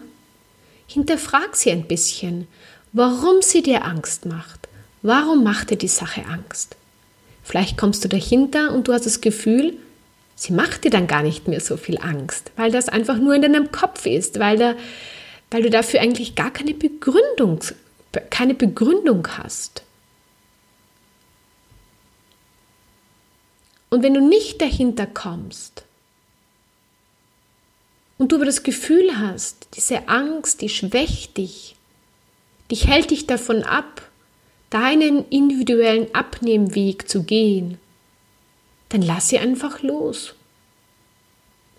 Hinterfrag 0.88 1.56
sie 1.56 1.72
ein 1.72 1.88
bisschen, 1.88 2.48
warum 2.94 3.42
sie 3.42 3.64
dir 3.64 3.86
Angst 3.86 4.26
macht. 4.26 4.68
Warum 5.02 5.44
macht 5.44 5.72
dir 5.72 5.78
die 5.78 5.88
Sache 5.88 6.26
Angst? 6.26 6.76
Vielleicht 7.44 7.78
kommst 7.78 8.04
du 8.04 8.10
dahinter 8.10 8.74
und 8.74 8.88
du 8.88 8.94
hast 8.94 9.06
das 9.06 9.22
Gefühl, 9.22 9.78
sie 10.36 10.54
macht 10.54 10.84
dir 10.84 10.91
dann 10.91 11.08
gar 11.08 11.24
nicht 11.24 11.48
mehr 11.48 11.62
so 11.62 11.78
viel 11.78 11.98
Angst, 11.98 12.52
weil 12.58 12.71
das 12.71 12.89
einfach 12.89 13.17
nur 13.17 13.34
in 13.34 13.41
deinem 13.41 13.71
Kopf 13.71 14.06
ist, 14.06 14.39
weil, 14.39 14.58
da, 14.58 14.76
weil 15.50 15.63
du 15.63 15.69
dafür 15.69 16.02
eigentlich 16.02 16.36
gar 16.36 16.52
keine 16.52 16.74
Begründung, 16.74 17.60
keine 18.30 18.54
Begründung 18.54 19.28
hast. 19.38 19.84
Und 23.89 24.04
wenn 24.04 24.13
du 24.13 24.21
nicht 24.21 24.62
dahinter 24.62 25.08
kommst 25.08 25.86
und 28.17 28.32
du 28.32 28.36
aber 28.36 28.45
das 28.45 28.63
Gefühl 28.63 29.17
hast, 29.17 29.67
diese 29.76 30.10
Angst, 30.10 30.62
die 30.62 30.69
schwächt 30.69 31.38
dich, 31.38 31.76
dich 32.69 32.88
hält 32.88 33.12
dich 33.12 33.26
davon 33.26 33.63
ab, 33.63 34.02
deinen 34.69 35.26
individuellen 35.30 36.13
Abnehmweg 36.13 37.08
zu 37.08 37.24
gehen, 37.24 37.78
dann 38.89 39.02
lass 39.02 39.30
sie 39.30 39.39
einfach 39.39 39.82
los. 39.82 40.36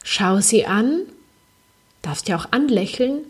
Schau 0.02 0.40
sie 0.40 0.66
an, 0.66 1.02
darfst 2.02 2.28
dir 2.28 2.36
auch 2.36 2.52
anlächeln 2.52 3.24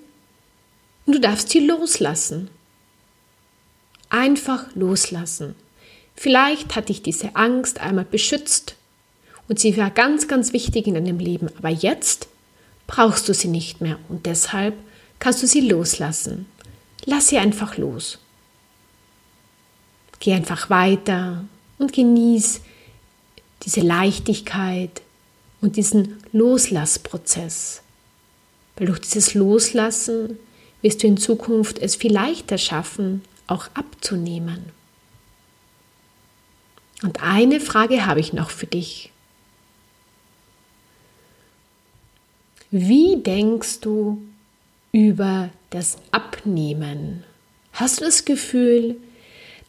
und 1.06 1.14
du 1.14 1.20
darfst 1.20 1.48
sie 1.50 1.60
loslassen. 1.60 2.50
Einfach 4.08 4.66
loslassen. 4.74 5.54
Vielleicht 6.14 6.76
hat 6.76 6.88
dich 6.88 7.02
diese 7.02 7.36
Angst 7.36 7.80
einmal 7.80 8.04
beschützt 8.04 8.76
und 9.48 9.58
sie 9.58 9.76
war 9.76 9.90
ganz, 9.90 10.28
ganz 10.28 10.52
wichtig 10.52 10.86
in 10.86 10.94
deinem 10.94 11.18
Leben, 11.18 11.48
aber 11.58 11.70
jetzt 11.70 12.28
brauchst 12.86 13.28
du 13.28 13.34
sie 13.34 13.48
nicht 13.48 13.80
mehr 13.80 13.98
und 14.08 14.26
deshalb 14.26 14.74
kannst 15.18 15.42
du 15.42 15.46
sie 15.46 15.60
loslassen. 15.60 16.46
Lass 17.04 17.28
sie 17.28 17.38
einfach 17.38 17.76
los. 17.76 18.18
Geh 20.18 20.34
einfach 20.34 20.70
weiter 20.70 21.44
und 21.78 21.92
genieß 21.92 22.60
diese 23.62 23.80
Leichtigkeit 23.80 25.02
und 25.60 25.76
diesen 25.76 26.18
Loslassprozess. 26.32 27.82
Weil 28.76 28.86
durch 28.86 29.00
dieses 29.00 29.34
Loslassen 29.34 30.38
wirst 30.82 31.02
du 31.02 31.06
in 31.06 31.16
Zukunft 31.16 31.78
es 31.78 31.96
viel 31.96 32.12
leichter 32.12 32.58
schaffen, 32.58 33.22
auch 33.46 33.68
abzunehmen. 33.74 34.66
Und 37.02 37.22
eine 37.22 37.60
Frage 37.60 38.06
habe 38.06 38.20
ich 38.20 38.32
noch 38.32 38.50
für 38.50 38.66
dich. 38.66 39.10
Wie 42.70 43.16
denkst 43.22 43.80
du 43.80 44.20
über 44.92 45.50
das 45.70 45.98
Abnehmen? 46.10 47.24
Hast 47.72 48.00
du 48.00 48.04
das 48.04 48.24
Gefühl, 48.24 48.96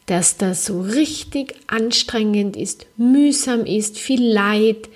dass 0.08 0.38
das 0.38 0.64
so 0.64 0.80
richtig 0.80 1.54
anstrengend 1.66 2.56
ist, 2.56 2.86
mühsam 2.96 3.66
ist, 3.66 3.98
viel 3.98 4.24
Leid, 4.24 4.88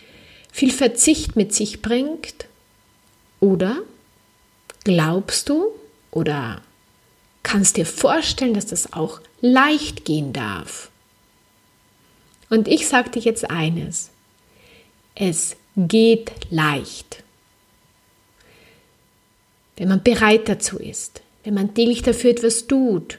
viel 0.50 0.72
Verzicht 0.72 1.36
mit 1.36 1.54
sich 1.54 1.82
bringt? 1.82 2.46
Oder 3.38 3.82
glaubst 4.84 5.50
du 5.50 5.66
oder 6.10 6.62
kannst 7.42 7.76
dir 7.76 7.84
vorstellen, 7.84 8.54
dass 8.54 8.66
das 8.66 8.94
auch 8.94 9.20
leicht 9.42 10.06
gehen 10.06 10.32
darf? 10.32 10.90
Und 12.48 12.66
ich 12.66 12.88
sage 12.88 13.10
dir 13.10 13.20
jetzt 13.20 13.50
eines, 13.50 14.10
es 15.14 15.56
geht 15.76 16.32
leicht. 16.48 17.22
Wenn 19.76 19.88
man 19.88 20.02
bereit 20.02 20.48
dazu 20.48 20.78
ist, 20.78 21.20
wenn 21.44 21.52
man 21.52 21.74
täglich 21.74 22.00
dafür 22.00 22.30
etwas 22.30 22.66
tut, 22.66 23.18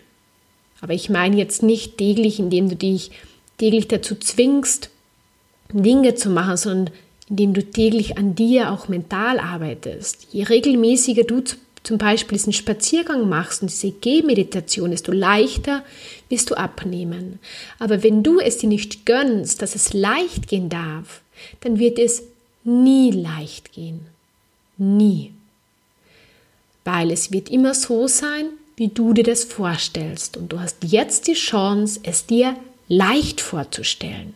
aber 0.83 0.93
ich 0.93 1.09
meine 1.09 1.37
jetzt 1.37 1.63
nicht 1.63 1.97
täglich, 1.97 2.39
indem 2.39 2.67
du 2.67 2.75
dich 2.75 3.11
täglich 3.57 3.87
dazu 3.87 4.15
zwingst, 4.15 4.89
Dinge 5.71 6.15
zu 6.15 6.29
machen, 6.29 6.57
sondern 6.57 6.93
indem 7.29 7.53
du 7.53 7.63
täglich 7.63 8.17
an 8.17 8.35
dir 8.35 8.69
auch 8.69 8.89
mental 8.89 9.39
arbeitest. 9.39 10.27
Je 10.33 10.43
regelmäßiger 10.43 11.23
du 11.23 11.41
zum 11.83 11.97
Beispiel 11.97 12.37
diesen 12.37 12.51
Spaziergang 12.51 13.29
machst 13.29 13.61
und 13.61 13.71
diese 13.71 13.91
Gehmeditation, 13.91 14.91
desto 14.91 15.13
leichter 15.13 15.85
wirst 16.27 16.49
du 16.49 16.55
abnehmen. 16.55 17.39
Aber 17.79 18.03
wenn 18.03 18.21
du 18.21 18.41
es 18.41 18.57
dir 18.57 18.67
nicht 18.67 19.05
gönnst, 19.05 19.61
dass 19.61 19.75
es 19.75 19.93
leicht 19.93 20.49
gehen 20.49 20.67
darf, 20.67 21.21
dann 21.61 21.79
wird 21.79 21.97
es 21.97 22.23
nie 22.65 23.11
leicht 23.11 23.71
gehen. 23.71 24.01
Nie. 24.77 25.31
Weil 26.83 27.09
es 27.09 27.31
wird 27.31 27.49
immer 27.49 27.73
so 27.73 28.07
sein, 28.07 28.47
wie 28.75 28.89
du 28.89 29.13
dir 29.13 29.23
das 29.23 29.43
vorstellst. 29.43 30.37
Und 30.37 30.51
du 30.53 30.59
hast 30.59 30.83
jetzt 30.83 31.27
die 31.27 31.33
Chance, 31.33 31.99
es 32.03 32.25
dir 32.25 32.55
leicht 32.87 33.41
vorzustellen. 33.41 34.33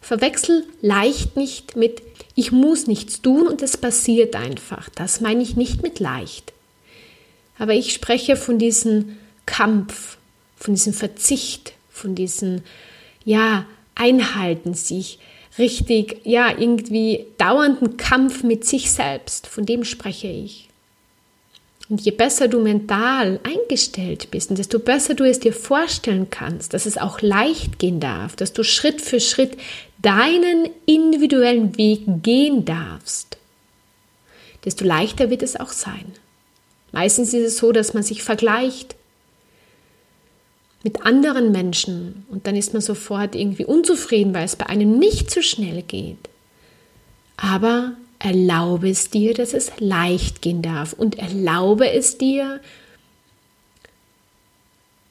Verwechsel 0.00 0.64
leicht 0.82 1.36
nicht 1.36 1.76
mit 1.76 2.02
ich 2.38 2.52
muss 2.52 2.86
nichts 2.86 3.22
tun 3.22 3.48
und 3.48 3.62
es 3.62 3.78
passiert 3.78 4.36
einfach. 4.36 4.90
Das 4.90 5.22
meine 5.22 5.42
ich 5.42 5.56
nicht 5.56 5.82
mit 5.82 5.98
leicht. 5.98 6.52
Aber 7.58 7.72
ich 7.72 7.94
spreche 7.94 8.36
von 8.36 8.58
diesem 8.58 9.16
Kampf, 9.46 10.18
von 10.56 10.74
diesem 10.74 10.92
Verzicht, 10.92 11.72
von 11.90 12.14
diesem 12.14 12.60
ja, 13.24 13.64
Einhalten, 13.94 14.74
sich 14.74 15.18
richtig, 15.58 16.20
ja, 16.24 16.50
irgendwie 16.50 17.24
dauernden 17.38 17.96
Kampf 17.96 18.42
mit 18.42 18.66
sich 18.66 18.92
selbst. 18.92 19.46
Von 19.46 19.64
dem 19.64 19.82
spreche 19.84 20.28
ich. 20.28 20.68
Und 21.88 22.00
je 22.00 22.10
besser 22.10 22.48
du 22.48 22.60
mental 22.60 23.38
eingestellt 23.44 24.30
bist 24.32 24.50
und 24.50 24.58
desto 24.58 24.80
besser 24.80 25.14
du 25.14 25.24
es 25.24 25.38
dir 25.38 25.52
vorstellen 25.52 26.28
kannst, 26.30 26.74
dass 26.74 26.84
es 26.84 26.98
auch 26.98 27.20
leicht 27.20 27.78
gehen 27.78 28.00
darf, 28.00 28.34
dass 28.34 28.52
du 28.52 28.64
Schritt 28.64 29.00
für 29.00 29.20
Schritt 29.20 29.56
deinen 30.02 30.68
individuellen 30.84 31.76
Weg 31.78 32.02
gehen 32.22 32.64
darfst, 32.64 33.36
desto 34.64 34.84
leichter 34.84 35.30
wird 35.30 35.44
es 35.44 35.54
auch 35.54 35.70
sein. 35.70 36.12
Meistens 36.90 37.32
ist 37.32 37.46
es 37.46 37.58
so, 37.58 37.70
dass 37.70 37.94
man 37.94 38.02
sich 38.02 38.22
vergleicht 38.24 38.96
mit 40.82 41.02
anderen 41.02 41.52
Menschen 41.52 42.24
und 42.30 42.46
dann 42.46 42.56
ist 42.56 42.72
man 42.72 42.82
sofort 42.82 43.36
irgendwie 43.36 43.64
unzufrieden, 43.64 44.34
weil 44.34 44.44
es 44.44 44.56
bei 44.56 44.66
einem 44.66 44.98
nicht 44.98 45.30
so 45.30 45.42
schnell 45.42 45.82
geht. 45.82 46.28
Aber 47.36 47.92
erlaube 48.18 48.90
es 48.90 49.10
dir, 49.10 49.34
dass 49.34 49.52
es 49.54 49.72
leicht 49.78 50.42
gehen 50.42 50.62
darf 50.62 50.92
und 50.92 51.18
erlaube 51.18 51.90
es 51.90 52.18
dir, 52.18 52.60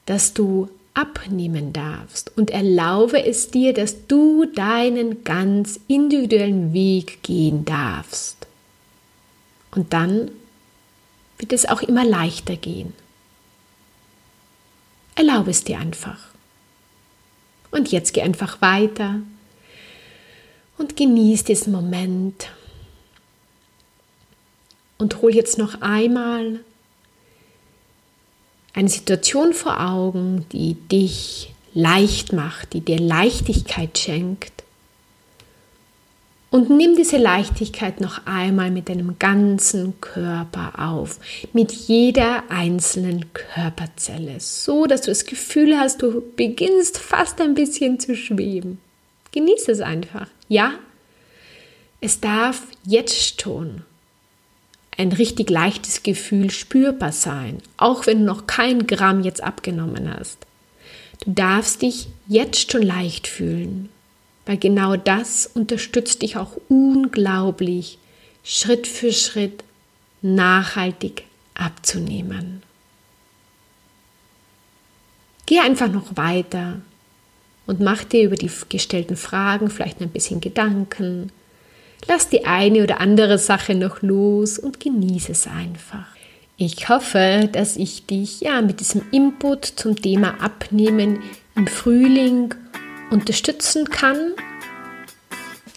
dass 0.05 0.33
du 0.33 0.69
abnehmen 0.93 1.73
darfst 1.73 2.31
und 2.37 2.51
erlaube 2.51 3.25
es 3.25 3.51
dir, 3.51 3.73
dass 3.73 4.07
du 4.07 4.45
deinen 4.45 5.23
ganz 5.23 5.79
individuellen 5.87 6.73
Weg 6.73 7.21
gehen 7.21 7.65
darfst. 7.65 8.47
Und 9.71 9.91
dann 9.91 10.31
wird 11.37 11.51
es 11.51 11.65
auch 11.65 11.81
immer 11.81 12.05
leichter 12.05 12.55
gehen. 12.55 12.93
Erlaube 15.15 15.51
es 15.51 15.63
dir 15.63 15.79
einfach. 15.79 16.29
Und 17.71 17.91
jetzt 17.91 18.13
geh 18.13 18.21
einfach 18.21 18.61
weiter 18.61 19.19
und 20.77 20.95
genieß 20.95 21.43
diesen 21.43 21.73
Moment 21.73 22.49
und 24.97 25.21
hol 25.21 25.33
jetzt 25.33 25.57
noch 25.57 25.81
einmal 25.81 26.59
eine 28.73 28.89
Situation 28.89 29.53
vor 29.53 29.79
Augen, 29.79 30.45
die 30.51 30.73
dich 30.73 31.53
leicht 31.73 32.33
macht, 32.33 32.73
die 32.73 32.81
dir 32.81 32.99
Leichtigkeit 32.99 33.97
schenkt. 33.97 34.51
Und 36.51 36.69
nimm 36.69 36.95
diese 36.95 37.17
Leichtigkeit 37.17 37.99
noch 37.99 38.25
einmal 38.25 38.71
mit 38.71 38.87
deinem 38.87 39.19
ganzen 39.19 39.99
Körper 39.99 40.73
auf, 40.77 41.19
mit 41.51 41.73
jeder 41.73 42.43
einzelnen 42.49 43.33
Körperzelle, 43.33 44.39
so 44.39 44.85
dass 44.85 45.01
du 45.01 45.11
das 45.11 45.25
Gefühl 45.25 45.77
hast, 45.77 46.01
du 46.01 46.23
beginnst 46.37 46.97
fast 46.97 47.41
ein 47.41 47.55
bisschen 47.55 47.99
zu 47.99 48.15
schweben. 48.15 48.79
Genieße 49.33 49.71
es 49.71 49.81
einfach. 49.81 50.27
Ja, 50.47 50.75
es 51.99 52.21
darf 52.21 52.61
jetzt 52.85 53.41
schon 53.41 53.81
ein 54.97 55.11
richtig 55.11 55.49
leichtes 55.49 56.03
Gefühl 56.03 56.51
spürbar 56.51 57.11
sein, 57.11 57.57
auch 57.77 58.07
wenn 58.07 58.19
du 58.19 58.25
noch 58.25 58.47
kein 58.47 58.87
Gramm 58.87 59.23
jetzt 59.23 59.43
abgenommen 59.43 60.13
hast. 60.13 60.37
Du 61.23 61.31
darfst 61.31 61.81
dich 61.81 62.07
jetzt 62.27 62.71
schon 62.71 62.81
leicht 62.81 63.27
fühlen, 63.27 63.89
weil 64.45 64.57
genau 64.57 64.95
das 64.95 65.49
unterstützt 65.53 66.21
dich 66.21 66.37
auch 66.37 66.57
unglaublich, 66.69 67.97
Schritt 68.43 68.87
für 68.87 69.11
Schritt 69.11 69.63
nachhaltig 70.21 71.23
abzunehmen. 71.55 72.61
Geh 75.45 75.59
einfach 75.59 75.91
noch 75.91 76.15
weiter 76.15 76.81
und 77.67 77.79
mach 77.79 78.03
dir 78.03 78.23
über 78.23 78.35
die 78.35 78.51
gestellten 78.69 79.17
Fragen 79.17 79.69
vielleicht 79.69 80.01
ein 80.01 80.09
bisschen 80.09 80.41
Gedanken 80.41 81.31
Lass 82.07 82.29
die 82.29 82.45
eine 82.45 82.83
oder 82.83 83.01
andere 83.01 83.37
Sache 83.37 83.75
noch 83.75 84.01
los 84.01 84.59
und 84.59 84.79
genieße 84.79 85.31
es 85.31 85.47
einfach. 85.47 86.05
Ich 86.57 86.87
hoffe, 86.87 87.49
dass 87.51 87.75
ich 87.75 88.05
dich 88.05 88.41
ja 88.41 88.61
mit 88.61 88.79
diesem 88.79 89.01
Input 89.11 89.65
zum 89.65 90.01
Thema 90.01 90.35
Abnehmen 90.39 91.19
im 91.55 91.67
Frühling 91.67 92.53
unterstützen 93.11 93.89
kann, 93.89 94.33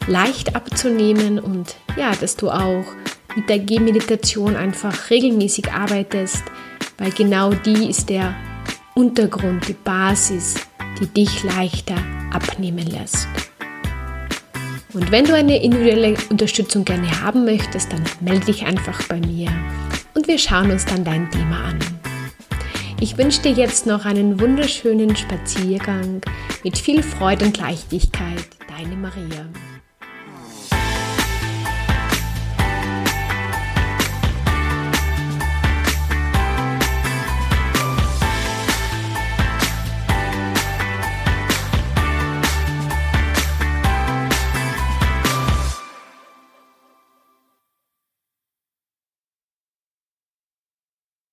leicht 0.06 0.54
abzunehmen 0.54 1.38
und 1.38 1.74
ja, 1.96 2.12
dass 2.14 2.36
du 2.36 2.50
auch 2.50 2.84
mit 3.34 3.48
der 3.48 3.58
Gehmeditation 3.58 4.56
einfach 4.56 5.10
regelmäßig 5.10 5.72
arbeitest, 5.72 6.42
weil 6.96 7.10
genau 7.10 7.52
die 7.52 7.90
ist 7.90 8.08
der 8.08 8.34
Untergrund, 8.94 9.68
die 9.68 9.74
Basis, 9.74 10.54
die 11.00 11.06
dich 11.06 11.44
leichter 11.44 11.96
abnehmen 12.32 12.86
lässt. 12.86 13.28
Und 14.92 15.10
wenn 15.10 15.24
du 15.24 15.34
eine 15.34 15.62
individuelle 15.62 16.16
Unterstützung 16.30 16.84
gerne 16.84 17.20
haben 17.20 17.44
möchtest, 17.44 17.92
dann 17.92 18.02
melde 18.20 18.46
dich 18.46 18.64
einfach 18.64 19.06
bei 19.08 19.20
mir 19.20 19.50
und 20.14 20.26
wir 20.26 20.38
schauen 20.38 20.70
uns 20.70 20.86
dann 20.86 21.04
dein 21.04 21.30
Thema 21.30 21.64
an. 21.64 21.78
Ich 23.00 23.16
wünsche 23.18 23.42
dir 23.42 23.52
jetzt 23.52 23.86
noch 23.86 24.06
einen 24.06 24.40
wunderschönen 24.40 25.14
Spaziergang 25.14 26.20
mit 26.64 26.78
viel 26.78 27.02
Freude 27.02 27.44
und 27.44 27.58
Leichtigkeit. 27.58 28.48
Deine 28.68 28.96
Maria. 28.96 29.46